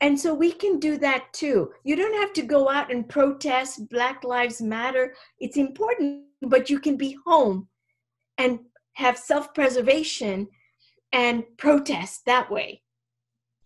[0.00, 1.72] and so we can do that too.
[1.84, 5.14] You don't have to go out and protest Black Lives Matter.
[5.40, 7.68] It's important, but you can be home
[8.38, 8.60] and
[8.94, 10.48] have self preservation
[11.12, 12.82] and protest that way.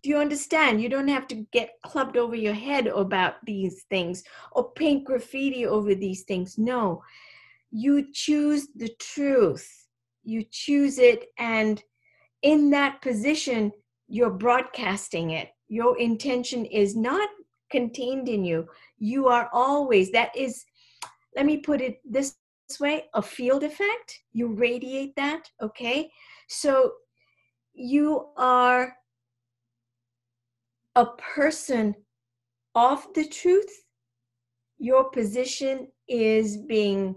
[0.02, 0.82] Do you understand?
[0.82, 5.64] You don't have to get clubbed over your head about these things or paint graffiti
[5.66, 6.58] over these things.
[6.58, 7.02] No,
[7.70, 9.68] you choose the truth.
[10.24, 11.82] You choose it, and
[12.42, 13.72] in that position,
[14.08, 17.30] you're broadcasting it your intention is not
[17.70, 20.64] contained in you you are always that is
[21.34, 22.36] let me put it this
[22.78, 26.10] way a field effect you radiate that okay
[26.46, 26.92] so
[27.72, 28.94] you are
[30.94, 31.94] a person
[32.74, 33.84] of the truth
[34.78, 37.14] your position is being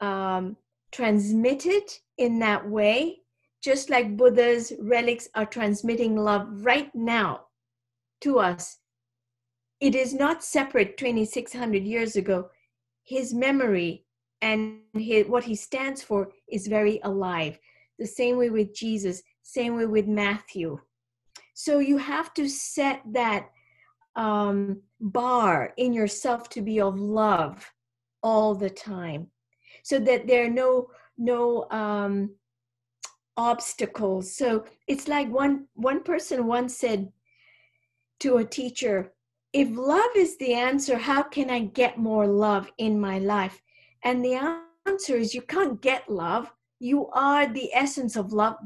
[0.00, 0.56] um,
[0.92, 1.82] transmitted
[2.18, 3.16] in that way
[3.62, 7.40] just like buddha's relics are transmitting love right now
[8.20, 8.78] to us.
[9.80, 12.50] It is not separate 2600 years ago.
[13.04, 14.04] His memory
[14.42, 17.58] and his, what he stands for is very alive.
[17.98, 20.78] The same way with Jesus, same way with Matthew.
[21.54, 23.50] So you have to set that
[24.16, 27.72] um, bar in yourself to be of love
[28.22, 29.28] all the time,
[29.82, 32.30] so that there are no no um,
[33.36, 34.34] obstacles.
[34.36, 37.12] So it's like one one person once said,
[38.20, 39.12] to a teacher,
[39.52, 43.60] if love is the answer, how can I get more love in my life?
[44.04, 46.52] And the answer is you can't get love.
[46.78, 48.56] You are the essence of love.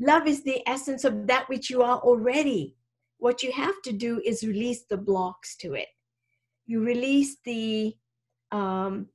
[0.00, 2.74] Love is the essence of that which you are already.
[3.18, 5.88] What you have to do is release the blocks to it.
[6.66, 7.94] You release the
[8.50, 9.08] um,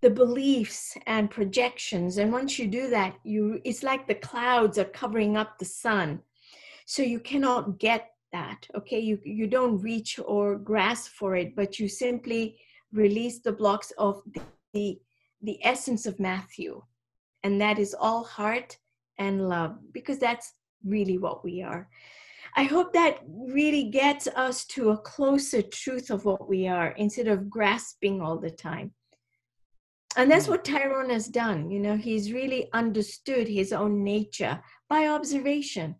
[0.00, 4.84] the beliefs and projections, and once you do that, you it's like the clouds are
[4.84, 6.22] covering up the sun
[6.88, 11.78] so you cannot get that okay you you don't reach or grasp for it but
[11.78, 12.56] you simply
[12.92, 14.40] release the blocks of the
[14.72, 14.98] the,
[15.42, 16.82] the essence of matthew
[17.42, 18.76] and that is all heart
[19.18, 21.88] and love because that's really what we are
[22.56, 27.28] i hope that really gets us to a closer truth of what we are instead
[27.28, 28.92] of grasping all the time
[30.16, 30.52] and that's hmm.
[30.52, 35.94] what tyrone has done you know he's really understood his own nature by observation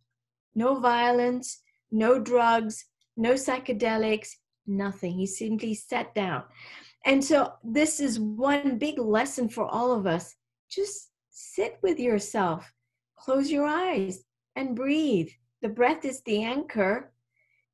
[0.58, 2.84] no violence, no drugs,
[3.16, 4.30] no psychedelics,
[4.66, 5.12] nothing.
[5.12, 6.42] He simply sat down.
[7.06, 10.34] And so, this is one big lesson for all of us.
[10.68, 12.72] Just sit with yourself,
[13.16, 14.24] close your eyes,
[14.56, 15.28] and breathe.
[15.62, 17.12] The breath is the anchor.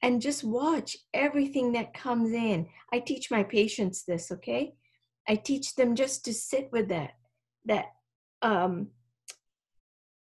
[0.02, 2.66] And just watch everything that comes in.
[2.92, 4.74] I teach my patients this, okay?
[5.26, 7.12] I teach them just to sit with that,
[7.64, 7.86] that
[8.42, 8.88] um,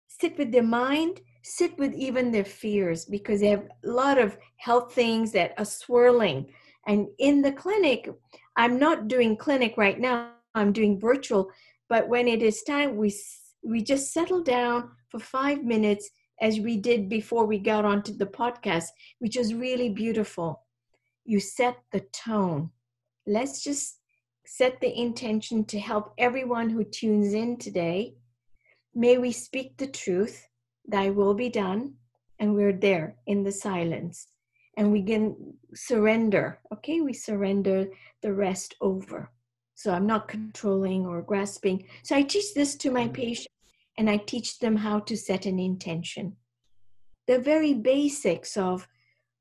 [0.07, 4.37] sit with their mind sit with even their fears because they have a lot of
[4.57, 6.45] health things that are swirling.
[6.87, 8.09] And in the clinic,
[8.57, 11.49] I'm not doing clinic right now, I'm doing virtual,
[11.89, 13.13] but when it is time, we,
[13.63, 16.09] we just settle down for five minutes
[16.41, 18.87] as we did before we got onto the podcast,
[19.19, 20.63] which was really beautiful.
[21.25, 22.71] You set the tone.
[23.25, 23.99] Let's just
[24.45, 28.15] set the intention to help everyone who tunes in today.
[28.93, 30.47] May we speak the truth
[30.87, 31.93] thy will be done
[32.39, 34.27] and we're there in the silence
[34.77, 35.35] and we can
[35.73, 37.87] surrender okay we surrender
[38.21, 39.31] the rest over
[39.77, 41.85] so i'm not controlling or grasping.
[42.01, 43.13] So i teach this to my mm.
[43.13, 43.53] patients
[43.97, 46.35] and i teach them how to set an intention.
[47.27, 48.87] The very basics of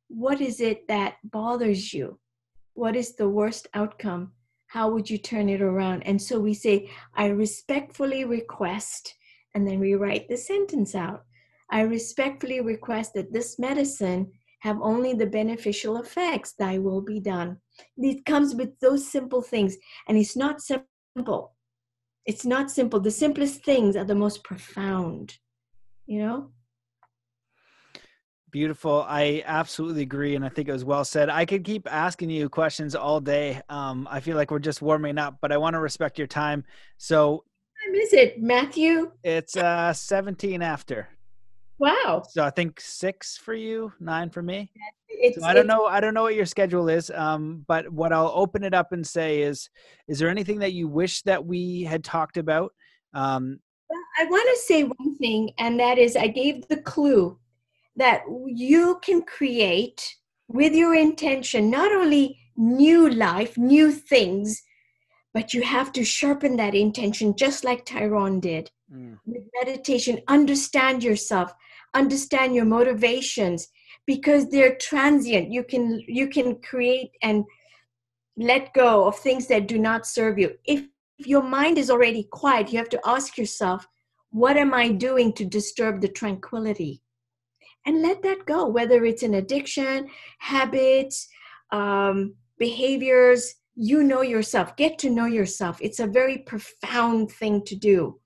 [0.09, 2.19] what is it that bothers you?
[2.75, 4.33] What is the worst outcome?
[4.67, 6.03] How would you turn it around?
[6.03, 9.15] And so we say i respectfully request
[9.55, 11.25] and then we write the sentence out.
[11.71, 17.59] I respectfully request that this medicine have only the beneficial effects, thy will be done.
[17.97, 19.77] It comes with those simple things,
[20.09, 21.55] and it's not simple.
[22.25, 23.01] It's not simple.
[23.01, 25.39] The simplest things are the most profound,
[26.07, 26.51] you know?
[28.51, 29.05] Beautiful.
[29.07, 30.35] I absolutely agree.
[30.35, 31.29] And I think it was well said.
[31.29, 33.61] I could keep asking you questions all day.
[33.69, 36.65] Um, I feel like we're just warming up, but I want to respect your time.
[36.97, 37.43] So, what
[37.85, 39.13] time is it, Matthew?
[39.23, 41.09] It's uh, 17 after.
[41.79, 42.23] Wow.
[42.29, 44.71] So I think six for you, nine for me.
[45.35, 45.87] So I don't know.
[45.87, 47.11] I don't know what your schedule is.
[47.11, 49.69] Um, but what I'll open it up and say is,
[50.09, 52.73] is there anything that you wish that we had talked about?
[53.15, 53.61] Um,
[54.19, 57.39] I want to say one thing, and that is I gave the clue
[57.97, 60.17] that you can create
[60.49, 64.63] with your intention not only new life, new things,
[65.35, 70.21] but you have to sharpen that intention just like Tyrone did mm, with meditation.
[70.29, 71.53] Understand yourself,
[71.95, 73.69] understand your motivations
[74.07, 75.51] because they're transient.
[75.51, 77.45] You can you can create and
[78.37, 80.53] let go of things that do not serve you.
[80.65, 80.85] If
[81.19, 83.87] if your mind is already quiet, you have to ask yourself,
[84.31, 87.03] what am I doing to disturb the tranquility?
[87.87, 91.29] And let that go, whether it's an addiction, habits,
[91.73, 93.55] um, behaviors.
[93.79, 94.77] You know yourself.
[94.77, 95.79] Get to know yourself.
[95.81, 98.21] It's a very profound thing to do.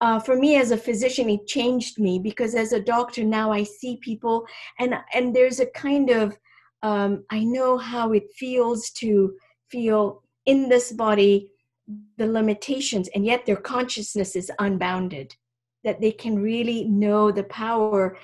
[0.00, 3.62] Uh, for me as a physician, it changed me because as a doctor now I
[3.62, 4.46] see people,
[4.78, 6.38] and and there's a kind of
[6.82, 9.34] um, I know how it feels to
[9.70, 11.50] feel in this body
[12.16, 15.34] the limitations and yet their consciousness is unbounded
[15.84, 18.18] that they can really know the power.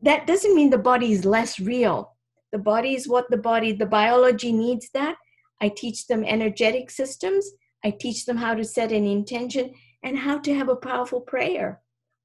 [0.00, 2.14] That doesn't mean the body is less real.
[2.52, 5.16] The body is what the body the biology needs that.
[5.60, 7.50] I teach them energetic systems.
[7.84, 11.80] I teach them how to set an intention and how to have a powerful prayer.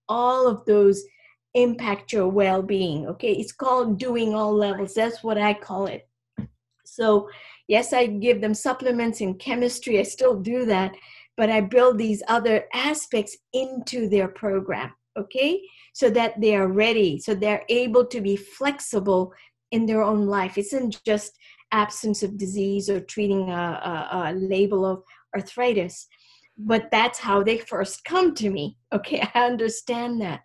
[0.07, 1.03] All of those
[1.53, 3.31] impact your well-being okay?
[3.31, 4.93] It's called doing all levels.
[4.93, 6.07] That's what i call it.
[6.85, 7.29] So
[7.67, 9.99] yes i give them supplements in chemistry.
[9.99, 10.93] I still do that
[11.37, 15.61] but i build these other aspects into their program okay?
[15.93, 19.33] So that they are ready so they're able to be flexible
[19.71, 20.57] in their own life.
[20.57, 21.37] It isn't just
[21.71, 25.03] absence of disease or treating a, a, a label of
[25.35, 26.07] arthritis
[26.57, 28.77] but that's how they first come to me.
[28.93, 30.41] Okay i understand that.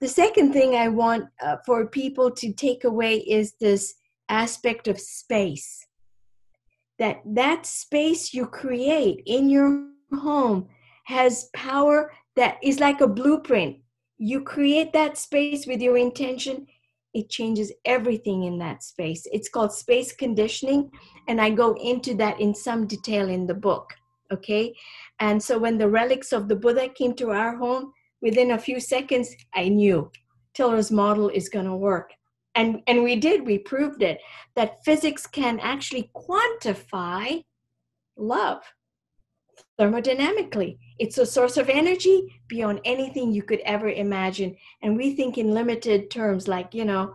[0.00, 3.94] The second thing i want uh, for people to take away is this
[4.28, 5.86] aspect of space.
[6.98, 10.68] That that space you create in your home
[11.04, 13.78] has power that is like a blueprint.
[14.18, 16.66] You create that space with your intention
[17.14, 19.26] it changes everything in that space.
[19.32, 20.90] It's called space conditioning
[21.26, 23.94] and i go into that in some detail in the book.
[24.30, 24.74] Okay
[25.20, 27.92] and so when the relics of the buddha came to our home
[28.22, 30.10] within a few seconds i knew
[30.58, 32.12] tiller's model is going to work.
[32.56, 34.18] And and we did we proved it
[34.56, 37.44] that physics can actually quantify
[38.16, 38.62] love
[39.78, 40.76] thermodynamically.
[40.98, 44.56] It's a source of energy beyond anything you could ever imagine.
[44.82, 47.14] And we think in limited terms like you know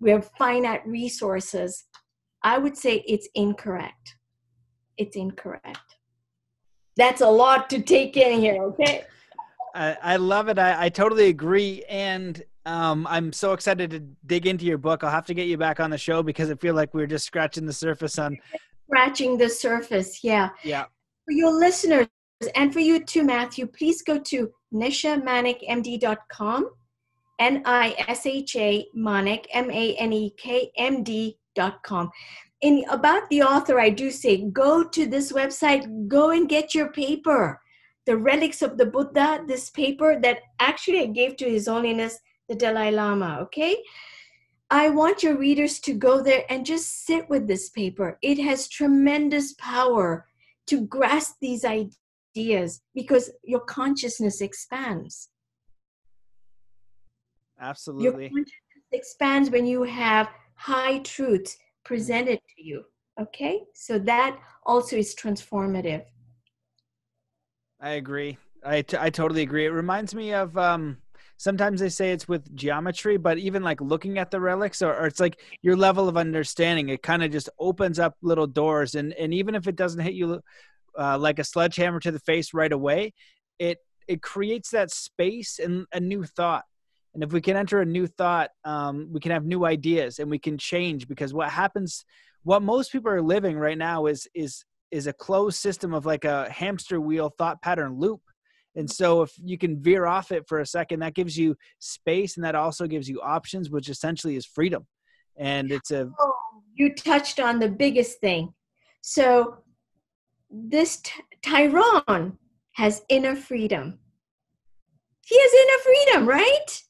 [0.00, 1.84] we have finite resources.
[2.42, 4.16] I would say it's incorrect.
[4.96, 5.89] It's incorrect
[7.00, 9.04] that's a lot to take in here okay
[9.72, 10.58] I, I love it.
[10.58, 11.84] I, I totally agree.
[11.88, 15.04] And um, I'm so excited to dig into your book.
[15.04, 17.06] I'll have to get you back on the show because I feel like we are
[17.06, 18.36] just scratching the surface on.
[18.88, 20.84] scratching the surface yeah Yeah.
[21.24, 22.08] for your listeners
[22.56, 26.70] and for you too matthew please go to nishamanekmd.com
[27.38, 32.10] n-i-s-h-a manek m-a-n-e-k m-d.com
[32.62, 36.90] in about the author i do say go to this website go and get your
[36.92, 37.60] paper
[38.06, 42.54] the relics of the buddha this paper that actually i gave to his holiness the
[42.54, 43.76] dalai lama okay
[44.72, 48.18] I want your readers to go there and just sit with this paper.
[48.22, 50.26] It has tremendous power
[50.68, 55.28] to grasp these ideas because your consciousness expands.
[57.60, 62.84] Absolutely, your consciousness expands when you have high truths presented to you.
[63.20, 63.62] Okay?
[63.74, 66.04] So that also is transformative.
[67.80, 68.38] I agree.
[68.64, 69.64] I, t- I totally agree.
[69.64, 70.98] It reminds me of um,
[71.38, 75.06] sometimes they say it's with geometry, but even like looking at the relics, or, or
[75.06, 76.90] it's like your level of understanding.
[76.90, 80.12] It kind of just opens up little doors, and and even if it doesn't hit
[80.12, 80.42] you
[80.98, 83.14] uh, like a sledgehammer to the face right away,
[83.58, 86.64] it it creates that space and a new thought.
[87.14, 90.30] And if we can enter a new thought, um, we can have new ideas, and
[90.30, 91.08] we can change.
[91.08, 92.04] Because what happens,
[92.44, 96.24] what most people are living right now is is is a closed system of like
[96.24, 98.20] a hamster wheel thought pattern loop
[98.76, 102.36] and so if you can veer off it for a second, that gives you space
[102.36, 104.86] and that also gives you options, which essentially is freedom.
[105.36, 106.34] And it's a Oh,
[106.74, 108.54] you touched on the biggest thing.
[109.02, 109.58] So
[110.50, 111.12] this t-
[111.42, 112.38] Tyrone
[112.72, 113.98] has inner freedom.
[115.26, 116.82] He has inner freedom, right?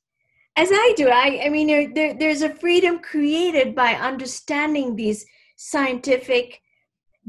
[0.56, 1.08] As I do.
[1.08, 5.24] I, I mean, there, there, there's a freedom created by understanding these
[5.56, 6.60] scientific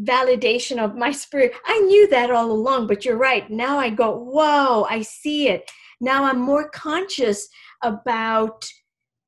[0.01, 1.53] validation of my spirit.
[1.65, 3.49] I knew that all along, but you're right.
[3.49, 5.69] Now I go, whoa, I see it.
[5.99, 7.47] Now I'm more conscious
[7.83, 8.65] about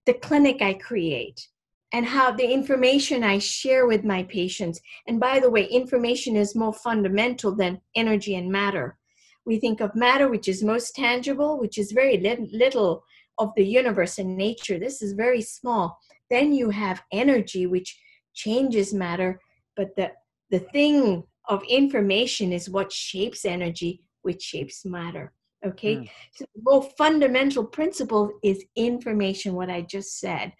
[0.05, 1.47] the clinic I create
[1.93, 4.81] and how the information I share with my patients.
[5.07, 8.97] And by the way, information is more fundamental than energy and matter.
[9.45, 13.03] We think of matter, which is most tangible, which is very little
[13.37, 14.79] of the universe and nature.
[14.79, 15.97] This is very small.
[16.29, 17.99] Then you have energy, which
[18.33, 19.39] changes matter,
[19.75, 20.11] but the,
[20.49, 25.33] the thing of information is what shapes energy, which shapes matter.
[25.65, 26.09] Okay, mm.
[26.33, 30.53] so the most fundamental principle is information, what I just said.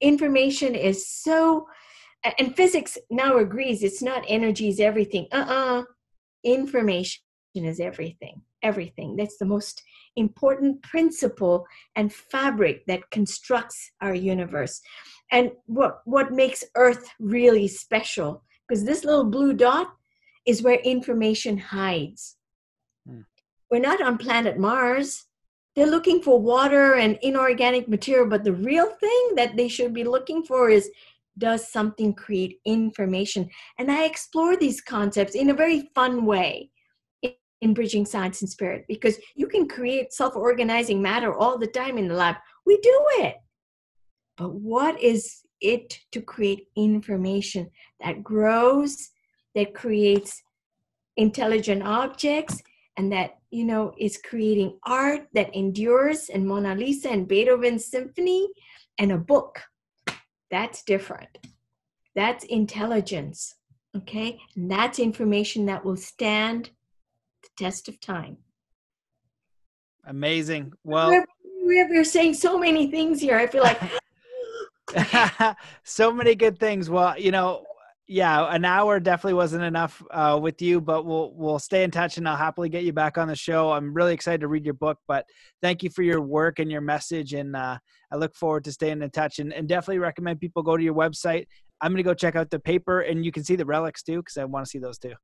[0.00, 1.66] Information is so,
[2.38, 5.26] and physics now agrees it's not energy is everything.
[5.32, 5.80] Uh uh-uh.
[5.80, 5.84] uh
[6.44, 7.20] Information
[7.54, 8.42] is everything.
[8.62, 9.16] Everything.
[9.16, 9.82] That's the most
[10.16, 11.66] important principle
[11.96, 14.80] and fabric that constructs our universe.
[15.32, 19.88] And what, what makes Earth really special, because this little blue dot
[20.46, 22.36] is where information hides.
[23.08, 23.20] Hmm.
[23.70, 25.26] We're not on planet Mars.
[25.76, 30.04] They're looking for water and inorganic material, but the real thing that they should be
[30.04, 30.90] looking for is
[31.38, 33.48] does something create information?
[33.78, 36.70] And I explore these concepts in a very fun way
[37.60, 41.98] in bridging science and spirit because you can create self organizing matter all the time
[41.98, 42.36] in the lab.
[42.66, 43.36] We do it.
[44.36, 47.70] But what is it to create information
[48.02, 49.10] that grows,
[49.54, 50.42] that creates
[51.16, 52.62] intelligent objects,
[52.96, 58.48] and that you know is creating art that endures and Mona Lisa and Beethoven's symphony
[58.98, 59.60] and a book?
[60.50, 61.38] That's different.
[62.14, 63.54] That's intelligence.
[63.96, 66.70] Okay, and that's information that will stand
[67.60, 68.38] test of time.
[70.06, 70.72] Amazing.
[70.82, 71.10] Well,
[71.62, 73.36] we're, we're saying so many things here.
[73.36, 73.80] I feel like
[75.84, 76.88] so many good things.
[76.88, 77.64] Well, you know,
[78.08, 82.16] yeah, an hour definitely wasn't enough uh, with you, but we'll we'll stay in touch,
[82.16, 83.70] and I'll happily get you back on the show.
[83.70, 85.26] I'm really excited to read your book, but
[85.62, 87.78] thank you for your work and your message, and uh,
[88.10, 89.38] I look forward to staying in touch.
[89.38, 91.46] And, and definitely recommend people go to your website.
[91.82, 94.16] I'm going to go check out the paper, and you can see the relics too,
[94.16, 95.14] because I want to see those too.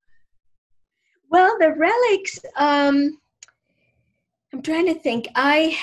[1.31, 3.19] Well, the relics, um,
[4.53, 5.29] I'm trying to think.
[5.35, 5.77] I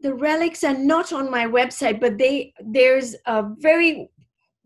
[0.00, 4.08] the relics are not on my website, but they there's a very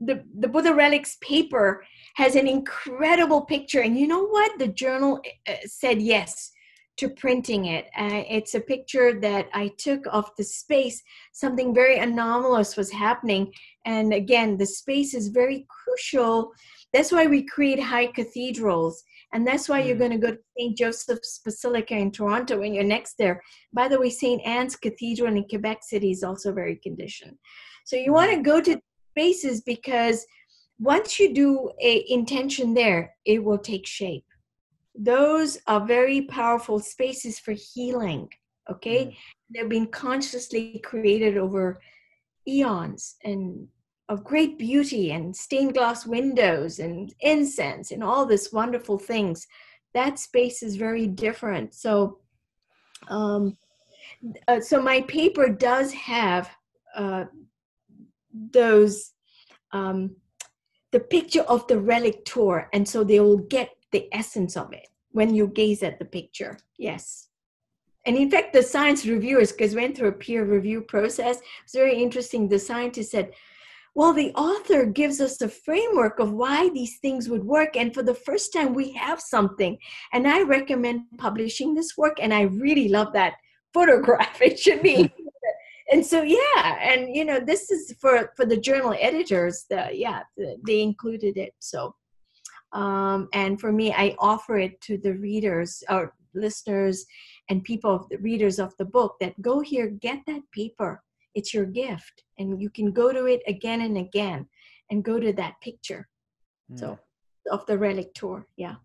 [0.00, 1.84] the the Buddha relics paper
[2.16, 4.58] has an incredible picture, and you know what?
[4.58, 6.50] The journal uh, said yes
[6.96, 7.86] to printing it.
[7.98, 11.02] Uh, it's a picture that I took of the space.
[11.32, 13.52] Something very anomalous was happening,
[13.86, 16.52] and again, the space is very crucial.
[16.92, 19.02] That's why we create high cathedrals
[19.34, 19.98] and that's why you're mm.
[19.98, 20.78] going to go to St.
[20.78, 23.42] Joseph's Basilica in Toronto when you're next there.
[23.72, 24.40] By the way, St.
[24.46, 27.36] Anne's Cathedral in Quebec City is also very conditioned.
[27.84, 28.80] So you want to go to
[29.10, 30.24] spaces because
[30.78, 34.24] once you do a intention there, it will take shape.
[34.96, 38.28] Those are very powerful spaces for healing.
[38.70, 39.16] Okay, mm.
[39.52, 41.80] they've been consciously created over
[42.46, 43.66] eons and
[44.08, 49.46] of great beauty and stained glass windows and incense and all this wonderful things.
[49.94, 51.74] That space is very different.
[51.74, 52.18] So
[53.08, 53.56] um,
[54.48, 56.50] uh, so my paper does have
[56.96, 57.24] uh,
[58.32, 59.12] those
[59.72, 60.16] um,
[60.92, 64.86] the picture of the relic tour and so they will get the essence of it
[65.10, 66.58] when you gaze at the picture.
[66.78, 67.28] Yes.
[68.06, 71.38] And in fact the science reviewers because went through a peer review process.
[71.64, 72.48] It's very interesting.
[72.48, 73.32] The scientists said
[73.94, 77.76] well, the author gives us a framework of why these things would work.
[77.76, 79.78] And for the first time, we have something.
[80.12, 82.16] And I recommend publishing this work.
[82.20, 83.34] And I really love that
[83.74, 84.42] photograph.
[84.42, 85.12] It should be.
[85.92, 86.76] and so, yeah.
[86.80, 89.64] And, you know, this is for, for the journal editors.
[89.70, 90.22] The, yeah,
[90.66, 91.54] they included it.
[91.60, 91.94] So,
[92.72, 97.06] um, and for me, I offer it to the readers or listeners
[97.48, 101.00] and people, the readers of the book that go here, get that paper
[101.34, 104.46] it's your gift and you can go to it again and again
[104.90, 106.08] and go to that picture
[106.70, 106.78] mm.
[106.78, 106.98] so
[107.50, 108.76] of the relic tour yeah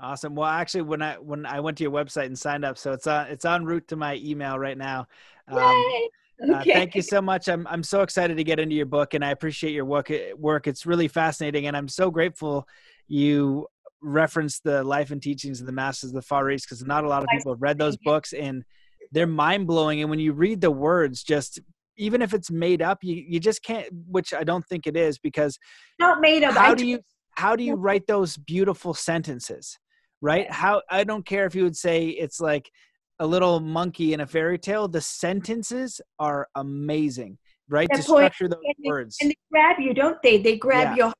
[0.00, 2.92] awesome well actually when i when i went to your website and signed up so
[2.92, 5.06] it's on it's on route to my email right now
[5.48, 6.08] um, Yay!
[6.40, 6.70] Uh, okay.
[6.70, 7.48] Uh, thank you so much.
[7.48, 10.12] I'm I'm so excited to get into your book, and I appreciate your work.
[10.36, 10.66] Work.
[10.66, 12.66] It's really fascinating, and I'm so grateful
[13.08, 13.66] you
[14.00, 17.08] referenced the life and teachings of the masters of the Far East because not a
[17.08, 18.64] lot of people have read those books, and
[19.10, 20.00] they're mind blowing.
[20.00, 21.58] And when you read the words, just
[21.98, 23.86] even if it's made up, you you just can't.
[24.06, 25.58] Which I don't think it is because
[25.98, 26.54] not made up.
[26.54, 27.00] How do you
[27.32, 29.78] how do you write those beautiful sentences?
[30.20, 30.50] Right?
[30.50, 32.70] How I don't care if you would say it's like
[33.18, 34.88] a little monkey in a fairy tale.
[34.88, 37.38] The sentences are amazing,
[37.68, 37.88] right?
[37.92, 39.16] to structure those and words.
[39.20, 40.38] and they grab you, don't they?
[40.38, 41.04] They grab yeah.
[41.04, 41.12] your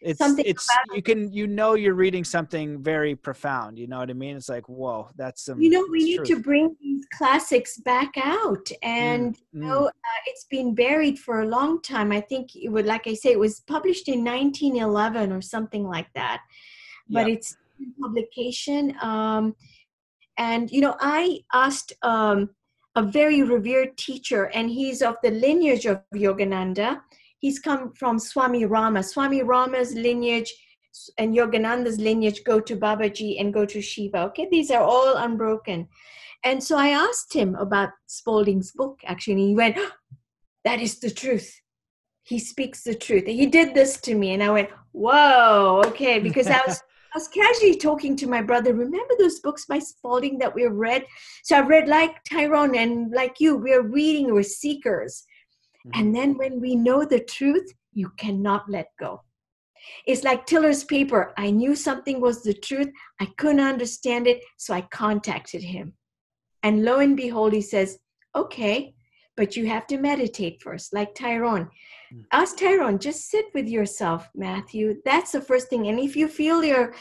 [0.00, 3.98] it's Something it's about- you can you know you're reading something very profound you know
[3.98, 6.28] what i mean it's like whoa that's some You know, we need truth.
[6.28, 9.66] to bring these classics back out, and you mm.
[9.66, 12.12] know, uh, it's been buried for a long time.
[12.12, 16.10] I think it would, like I say, it was published in 1911 or something like
[16.14, 16.42] that,
[17.08, 17.34] but Yeah.
[17.34, 17.56] it's
[18.00, 18.96] publication.
[19.02, 19.54] Um,
[20.38, 22.50] and you know, I asked um,
[22.96, 27.00] a very revered teacher, and he's of the lineage of Yogananda.
[27.42, 29.02] He's come from Swami Rama.
[29.02, 30.54] Swami Rama's lineage
[31.18, 34.22] and Yogananda's lineage go to Babaji and go to Shiva.
[34.26, 35.88] Okay, these are all unbroken.
[36.44, 39.92] And so I asked him about Spalding's book, actually, and he went, ah,
[40.64, 41.60] That is the truth.
[42.22, 43.26] He speaks the truth.
[43.26, 44.34] He did this to me.
[44.34, 46.80] And I went, Whoa, okay, because I was
[47.14, 48.72] I was casually talking to my brother.
[48.72, 51.04] Remember those books by Spalding that we read?
[51.42, 55.26] So I've read like Tyrone and like you, we're reading, we're seekers.
[55.86, 55.90] Mhm.
[55.94, 59.22] And then when we know the truth, you cannot let go.
[60.06, 61.32] It's like Tiller's paper.
[61.36, 62.90] I knew something was the truth.
[63.20, 65.94] I couldn't understand it, so I contacted him.
[66.62, 67.98] And lo and behold, he says,
[68.34, 68.94] Okay,
[69.36, 71.68] but you have to meditate first, like Tyrone.
[72.12, 72.24] Mm.
[72.32, 75.00] Ask Tyrone, just sit with yourself, Matthew.
[75.04, 75.88] That's the first thing.
[75.88, 76.94] And if you feel you're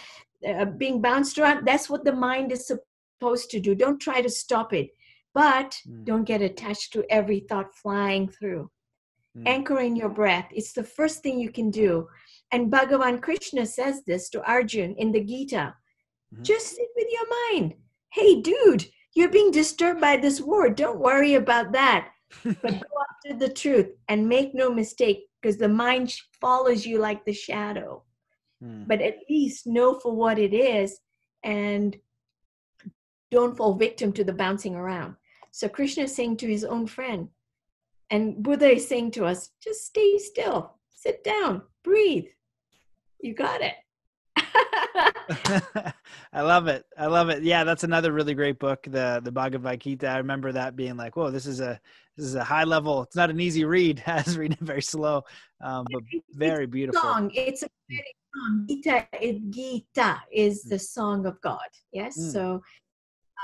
[0.47, 3.75] uh, being bounced around, that's what the mind is supposed to do.
[3.75, 4.89] Don't try to stop it,
[5.33, 6.05] but Mm.
[6.05, 8.69] don't get attached to every thought flying through
[9.37, 9.47] Mm.
[9.47, 10.49] anchor in your breath.
[10.51, 12.07] It's the first thing you can do.
[12.51, 15.75] And Bhagavan Krishna says this to Arjun in the Gita
[16.35, 16.43] Mhm.
[16.43, 17.75] just sit with your mind.
[18.11, 20.69] Hey, dude, you're being disturbed by this war.
[20.69, 22.11] Don't worry about that.
[22.61, 27.23] But go after the truth and make no mistake because the mind follows you like
[27.25, 28.03] the shadow.
[28.63, 28.87] Mm.
[28.87, 30.99] But at least know for what it is
[31.43, 31.99] and
[33.31, 35.15] don't fall victim to the bouncing around.
[35.51, 37.29] So Krishna is saying to his own friend,
[38.09, 42.27] and Buddha is saying to us, just stay still, sit down, breathe.
[43.19, 43.75] You got it.
[46.33, 46.85] I love it.
[46.97, 47.43] I love it.
[47.43, 50.07] Yeah, that's another really great book, the the Bhagavad Gita.
[50.07, 51.79] I remember that being like, "Whoa, this is a
[52.17, 53.03] this is a high level.
[53.03, 54.03] It's not an easy read.
[54.07, 55.23] I was reading it very slow,
[55.61, 57.31] um, but very beautiful." song.
[57.33, 58.65] It's a very song.
[58.67, 61.59] Gita, it, Gita is the song of God.
[61.91, 62.17] Yes.
[62.17, 62.31] Mm.
[62.31, 62.61] So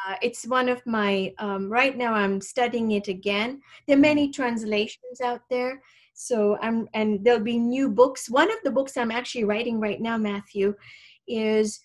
[0.06, 3.62] uh, it's one of my, um, right now I'm studying it again.
[3.88, 5.82] There are many translations out there.
[6.14, 8.30] So I'm, and there'll be new books.
[8.30, 10.74] One of the books I'm actually writing right now, Matthew,
[11.28, 11.80] is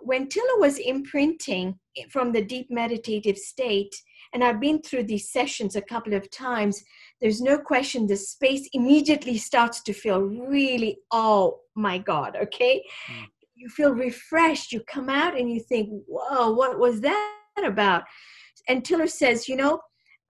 [0.00, 1.78] when Tiller was imprinting
[2.10, 3.94] from the deep meditative state,
[4.32, 6.82] and I've been through these sessions a couple of times,
[7.20, 12.82] there's no question the space immediately starts to feel really, oh my God, okay?
[13.10, 13.26] Mm.
[13.54, 14.72] You feel refreshed.
[14.72, 18.04] You come out and you think, whoa, what was that about?
[18.68, 19.80] And Tiller says, you know,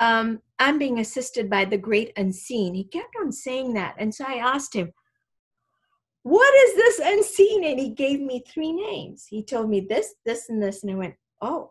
[0.00, 2.74] um, I'm being assisted by the great unseen.
[2.74, 3.94] He kept on saying that.
[3.98, 4.92] And so I asked him,
[6.24, 7.64] what is this unseen?
[7.64, 9.26] And he gave me three names.
[9.28, 10.82] He told me this, this, and this.
[10.82, 11.70] And I went, oh.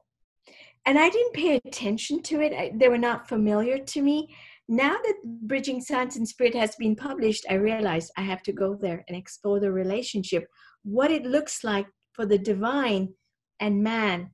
[0.86, 2.54] And I didn't pay attention to it.
[2.54, 4.34] I, they were not familiar to me.
[4.68, 8.76] Now that Bridging Science and Spirit has been published, I realized I have to go
[8.76, 10.48] there and explore the relationship,
[10.84, 13.14] what it looks like for the divine
[13.60, 14.30] and man.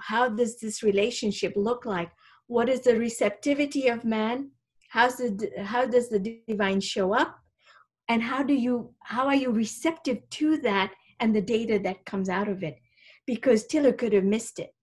[0.00, 2.10] How does this relationship look like?
[2.46, 4.50] What is the receptivity of man?
[4.90, 7.38] How's the, how does the divine show up?
[8.08, 12.28] and how do you how are you receptive to that and the data that comes
[12.28, 12.76] out of it
[13.26, 14.74] because tiller could have missed it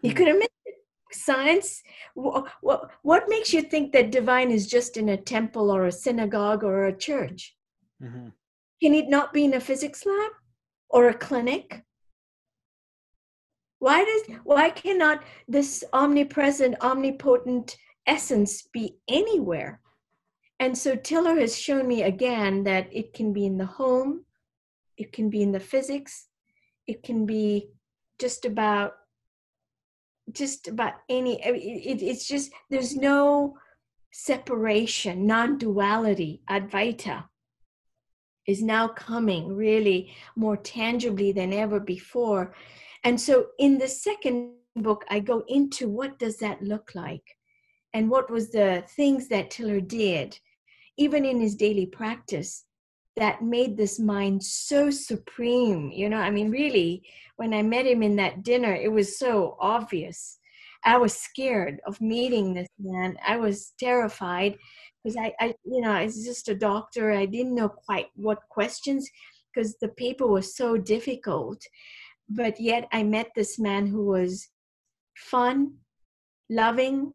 [0.00, 0.16] he Hmm.
[0.16, 0.76] could have missed it
[1.10, 1.82] science
[2.14, 5.92] what, what, what makes you think that divine is just in a temple or a
[5.92, 7.56] synagogue or a church
[8.00, 8.32] Mhm.
[8.82, 10.32] can it not be in a physics lab
[10.88, 11.82] or a clinic
[13.84, 15.18] why does why cannot
[15.48, 17.76] this omnipresent omnipotent
[18.06, 19.80] essence be anywhere
[20.62, 24.24] and so Tiller has shown me again that it can be in the home,
[24.96, 26.28] it can be in the physics,
[26.86, 27.70] it can be
[28.20, 28.92] just about
[30.30, 31.56] just about any it,
[31.90, 33.56] it- it's just there's no
[34.12, 37.24] separation, non-duality, Advaita
[38.46, 42.54] is now coming really more tangibly than ever before.
[43.04, 47.24] And so in the second book, I go into what does that look like?
[47.94, 50.38] And what was the things that Tiller did,
[50.96, 52.64] even in his daily practice,
[53.16, 55.90] that made this mind so supreme.
[55.92, 57.02] You know, I mean, really,
[57.36, 60.38] when I met him in that dinner, it was so obvious.
[60.84, 63.16] I was scared of meeting this man.
[63.26, 64.56] I was terrified
[65.02, 67.12] because I, I, you know, I was just a doctor.
[67.12, 69.08] I didn't know quite what questions
[69.52, 71.62] because the paper was so difficult.
[72.34, 74.48] But yet, I met this man who was
[75.14, 75.74] fun,
[76.48, 77.12] loving,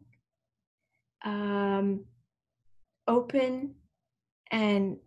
[1.26, 2.06] um,
[3.08, 3.76] open,
[4.52, 4.98] and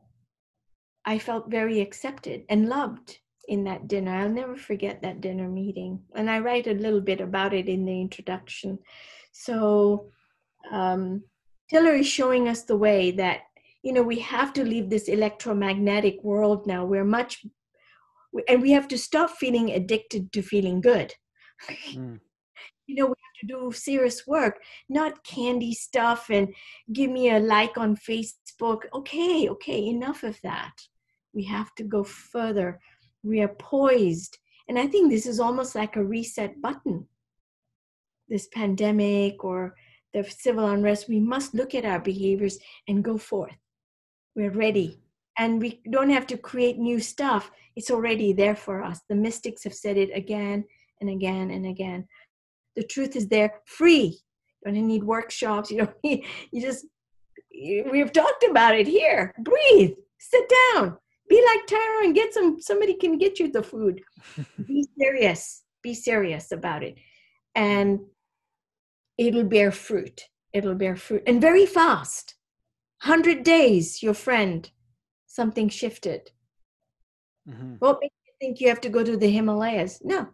[1.04, 3.18] I felt very accepted and loved
[3.48, 4.14] in that dinner.
[4.14, 6.00] I'll never forget that dinner meeting.
[6.14, 8.78] And I write a little bit about it in the introduction.
[9.32, 10.10] So,
[10.70, 11.22] um,
[11.72, 13.40] is showing us the way that,
[13.82, 16.84] you know, we have to leave this electromagnetic world now.
[16.84, 17.46] We're much,
[18.48, 21.14] and we have to stop feeling addicted to feeling good.
[21.94, 22.18] Mm.
[22.86, 26.54] you know, we have to do serious work, not candy stuff and
[26.92, 28.80] give me a like on Facebook.
[28.94, 30.72] Okay, okay, enough of that.
[31.34, 32.80] We have to go further.
[33.22, 34.38] We are poised.
[34.68, 37.06] And I think this is almost like a reset button.
[38.28, 39.74] This pandemic or
[40.14, 42.58] the civil unrest, we must look at our behaviors
[42.88, 43.56] and go forth.
[44.34, 45.00] We're ready.
[45.40, 47.50] And we don't have to create new stuff.
[47.74, 49.00] It's already there for us.
[49.08, 50.66] The mystics have said it again
[51.00, 52.06] and again and again.
[52.76, 54.20] The truth is there free.
[54.66, 55.70] You don't need workshops.
[55.70, 56.84] You don't need, you just,
[57.90, 59.34] we've talked about it here.
[59.38, 60.44] Breathe, sit
[60.74, 60.98] down,
[61.30, 64.02] be like Tyra and get some, somebody can get you the food.
[64.66, 66.98] be serious, be serious about it.
[67.54, 68.00] And
[69.16, 70.20] it'll bear fruit.
[70.52, 72.34] It'll bear fruit and very fast.
[73.04, 74.70] 100 days, your friend,
[75.30, 76.30] something shifted.
[77.48, 77.74] Mm-hmm.
[77.78, 80.00] What makes you think you have to go to the Himalayas?
[80.02, 80.28] No.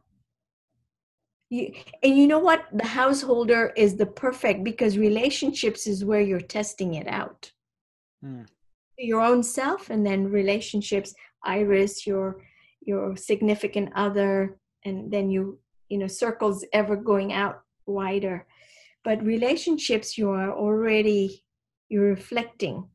[1.51, 2.67] You, and you know what?
[2.73, 7.53] The householder is the perfect because relationships is where you're testing it out.
[8.25, 8.47] Mm.
[8.99, 11.15] Your own self and then relationships,
[11.45, 12.43] Iris, your
[12.81, 15.59] your significant other, and then you,
[15.89, 18.47] you know, circles ever going out wider
[19.07, 21.45] but relationships you are already
[21.89, 22.89] you're reflecting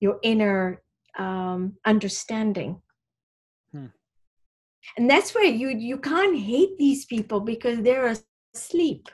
[0.00, 0.82] your inner
[1.18, 2.80] um, understanding.
[3.72, 3.86] Hmm.
[4.96, 8.14] and that's where you you can't hate these people because they're
[8.54, 9.08] asleep.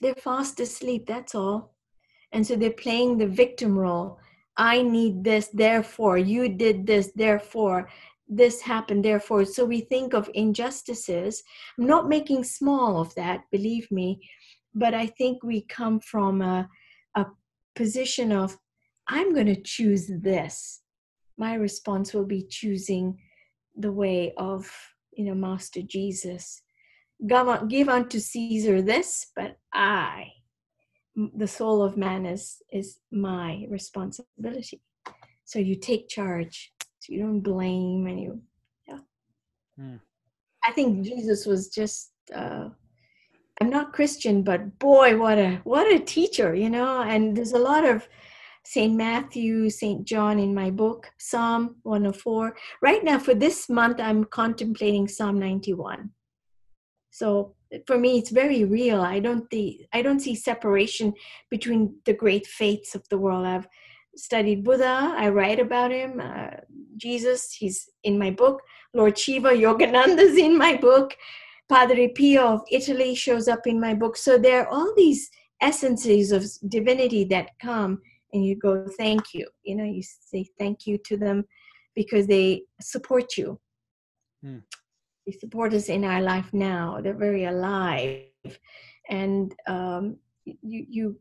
[0.00, 1.74] They're fast asleep that's all.
[2.32, 4.18] And so they're playing the victim role.
[4.56, 6.18] I need this therefore.
[6.18, 7.88] You did this therefore.
[8.28, 9.44] This happened therefore.
[9.44, 11.42] So we think of injustices.
[11.78, 14.20] I'm not making small of that believe me.
[14.74, 16.68] But I think we come from a,
[17.14, 17.26] a
[17.74, 18.58] position of,
[19.06, 20.82] I'm going to choose this.
[21.38, 23.18] My response will be choosing
[23.76, 24.70] the way of,
[25.12, 26.62] you know, Master Jesus.
[27.26, 30.32] Give unto Caesar this, but I,
[31.34, 34.82] the soul of man is is my responsibility.
[35.44, 36.72] So you take charge.
[37.00, 38.42] So you don't blame and you,
[38.86, 38.98] yeah.
[39.80, 40.00] Mm.
[40.64, 42.68] I think Jesus was just uh,
[43.60, 47.02] I'm not Christian, but boy, what a what a teacher, you know.
[47.02, 48.08] And there's a lot of
[48.70, 48.94] St.
[48.94, 50.04] Matthew, St.
[50.04, 52.54] John in my book, Psalm 104.
[52.82, 56.10] Right now, for this month, I'm contemplating Psalm 91.
[57.10, 57.54] So
[57.86, 59.00] for me, it's very real.
[59.00, 59.46] I don't
[59.94, 61.14] I don't see separation
[61.48, 63.46] between the great faiths of the world.
[63.46, 63.66] I've
[64.16, 65.14] studied Buddha.
[65.16, 66.20] I write about him.
[66.22, 66.60] Uh,
[66.98, 68.60] Jesus, he's in my book.
[68.92, 71.16] Lord Shiva, Yogananda's in my book.
[71.70, 74.18] Padre Pio of Italy shows up in my book.
[74.18, 75.30] So there are all these
[75.62, 79.46] essences of divinity that come and you go, thank you.
[79.62, 81.44] You know, you say thank you to them
[81.94, 83.58] because they support you.
[84.42, 84.58] Hmm.
[85.26, 87.00] They support us in our life now.
[87.02, 88.24] They're very alive.
[89.08, 91.20] And um, you, you,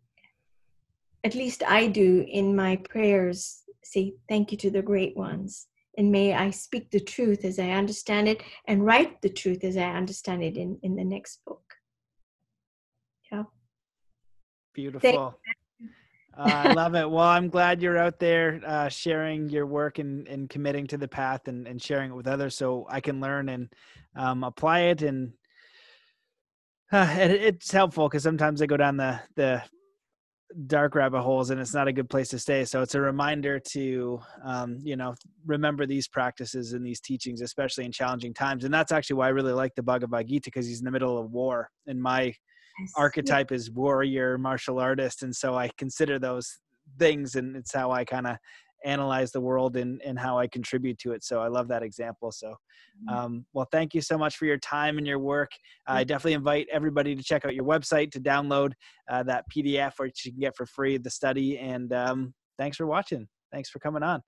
[1.24, 5.68] at least I do in my prayers, say thank you to the great ones
[5.98, 9.76] and may I speak the truth as I understand it and write the truth as
[9.76, 11.64] I understand it in, in the next book.
[13.32, 13.44] Yeah.
[14.74, 15.40] Beautiful.
[16.38, 17.10] Uh, I love it.
[17.10, 21.08] Well, I'm glad you're out there uh, sharing your work and, and committing to the
[21.08, 23.74] path and, and sharing it with others so I can learn and
[24.16, 25.02] um, apply it.
[25.02, 25.34] And
[26.92, 29.64] uh, it, it's helpful because sometimes I go down the, the
[30.68, 33.60] dark rabbit holes and it's not a good place to stay so it's a reminder
[33.60, 35.14] to um, you know
[35.46, 39.30] remember these practices and these teachings especially in challenging times and that's actually why i
[39.30, 42.34] really like the bhagavad gita because he's in the middle of war and my.
[42.96, 46.60] Archetype is warrior martial artist and so i consider those
[47.00, 48.38] things and it's how i kind of
[48.86, 51.24] analyze the world and, and how I contribute to it.
[51.24, 52.32] So I love that example.
[52.32, 53.10] So, mm-hmm.
[53.10, 55.52] um, well, thank you so much for your time and your work.
[55.88, 58.72] I definitely invite everybody to check out your website to download
[59.10, 61.58] uh, that PDF, which you can get for free, the study.
[61.58, 63.28] And um, thanks for watching.
[63.52, 64.22] Thanks for coming on.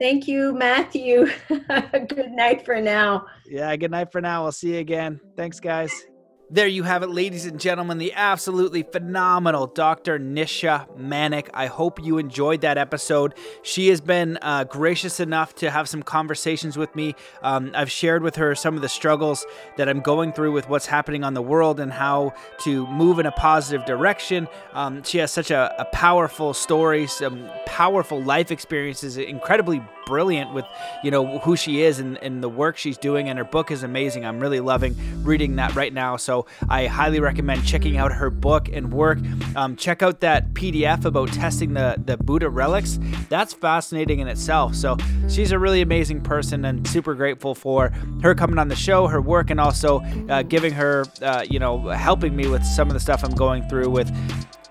[0.00, 1.26] Thank you, Matthew.
[1.48, 3.26] good night for now.
[3.46, 4.44] Yeah, good night for now.
[4.44, 5.20] We'll see you again.
[5.36, 6.09] Thanks, guys.
[6.52, 10.18] There you have it, ladies and gentlemen, the absolutely phenomenal Dr.
[10.18, 11.48] Nisha Manek.
[11.54, 13.34] I hope you enjoyed that episode.
[13.62, 17.14] She has been uh, gracious enough to have some conversations with me.
[17.42, 19.46] Um, I've shared with her some of the struggles
[19.76, 23.26] that I'm going through with what's happening on the world and how to move in
[23.26, 24.48] a positive direction.
[24.72, 29.80] Um, she has such a, a powerful story, some powerful life experiences, incredibly
[30.10, 30.64] brilliant with,
[31.04, 33.28] you know, who she is and, and the work she's doing.
[33.28, 34.26] And her book is amazing.
[34.26, 36.16] I'm really loving reading that right now.
[36.16, 39.18] So I highly recommend checking out her book and work.
[39.54, 42.98] Um, check out that PDF about testing the, the Buddha relics.
[43.28, 44.74] That's fascinating in itself.
[44.74, 44.96] So
[45.28, 47.92] she's a really amazing person and super grateful for
[48.22, 51.88] her coming on the show, her work, and also uh, giving her, uh, you know,
[51.90, 54.10] helping me with some of the stuff I'm going through with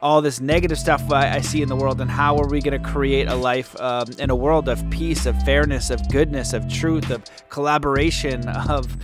[0.01, 2.81] all this negative stuff I, I, see in the world, and how are we going
[2.81, 6.67] to create a life um, in a world of peace, of fairness, of goodness, of
[6.71, 8.97] truth, of collaboration, of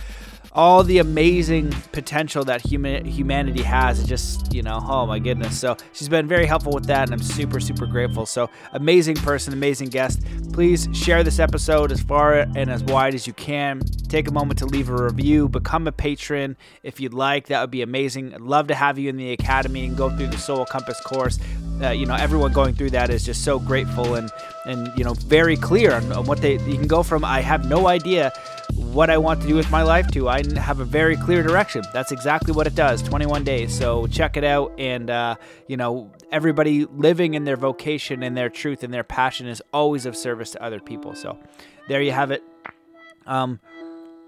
[0.56, 4.00] all the amazing potential that human humanity has.
[4.00, 5.60] It just, you know, oh my goodness.
[5.60, 8.24] So she's been very helpful with that, and I'm super, super grateful.
[8.24, 10.26] So amazing person, amazing guest.
[10.54, 13.80] Please share this episode as far and as wide as you can.
[14.08, 17.48] Take a moment to leave a review, become a patron if you'd like.
[17.48, 18.34] That would be amazing.
[18.34, 21.38] I'd love to have you in the academy and go through the Soul Compass course.
[21.82, 24.30] Uh, you know, everyone going through that is just so grateful and
[24.64, 26.54] and you know very clear on, on what they.
[26.54, 28.32] You can go from I have no idea
[28.96, 30.28] what I want to do with my life to.
[30.28, 31.82] I have a very clear direction.
[31.92, 33.76] That's exactly what it does 21 days.
[33.76, 34.72] So check it out.
[34.78, 35.36] And, uh,
[35.66, 40.06] you know, everybody living in their vocation and their truth and their passion is always
[40.06, 41.14] of service to other people.
[41.14, 41.38] So
[41.88, 42.42] there you have it.
[43.26, 43.60] Um,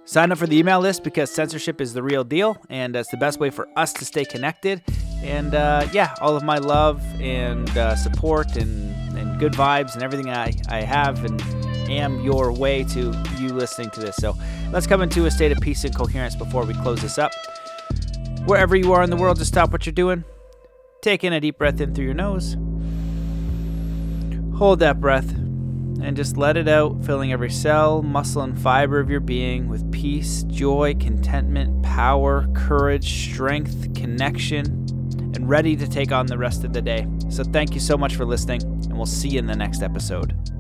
[0.09, 3.17] sign up for the email list because censorship is the real deal and it's the
[3.19, 4.83] best way for us to stay connected.
[5.23, 10.03] And uh, yeah, all of my love and uh, support and, and good vibes and
[10.03, 11.39] everything I, I have and
[11.91, 14.17] am your way to you listening to this.
[14.17, 14.35] So
[14.73, 17.33] let's come into a state of peace and coherence before we close this up.
[18.47, 20.25] Wherever you are in the world, just stop what you're doing.
[21.03, 22.57] Take in a deep breath in through your nose.
[24.57, 25.35] Hold that breath
[26.03, 29.91] and just let it out, filling every cell, muscle, and fiber of your being with
[29.93, 34.67] peace, joy, contentment, power, courage, strength, connection,
[35.35, 37.07] and ready to take on the rest of the day.
[37.29, 40.58] So, thank you so much for listening, and we'll see you in the next episode.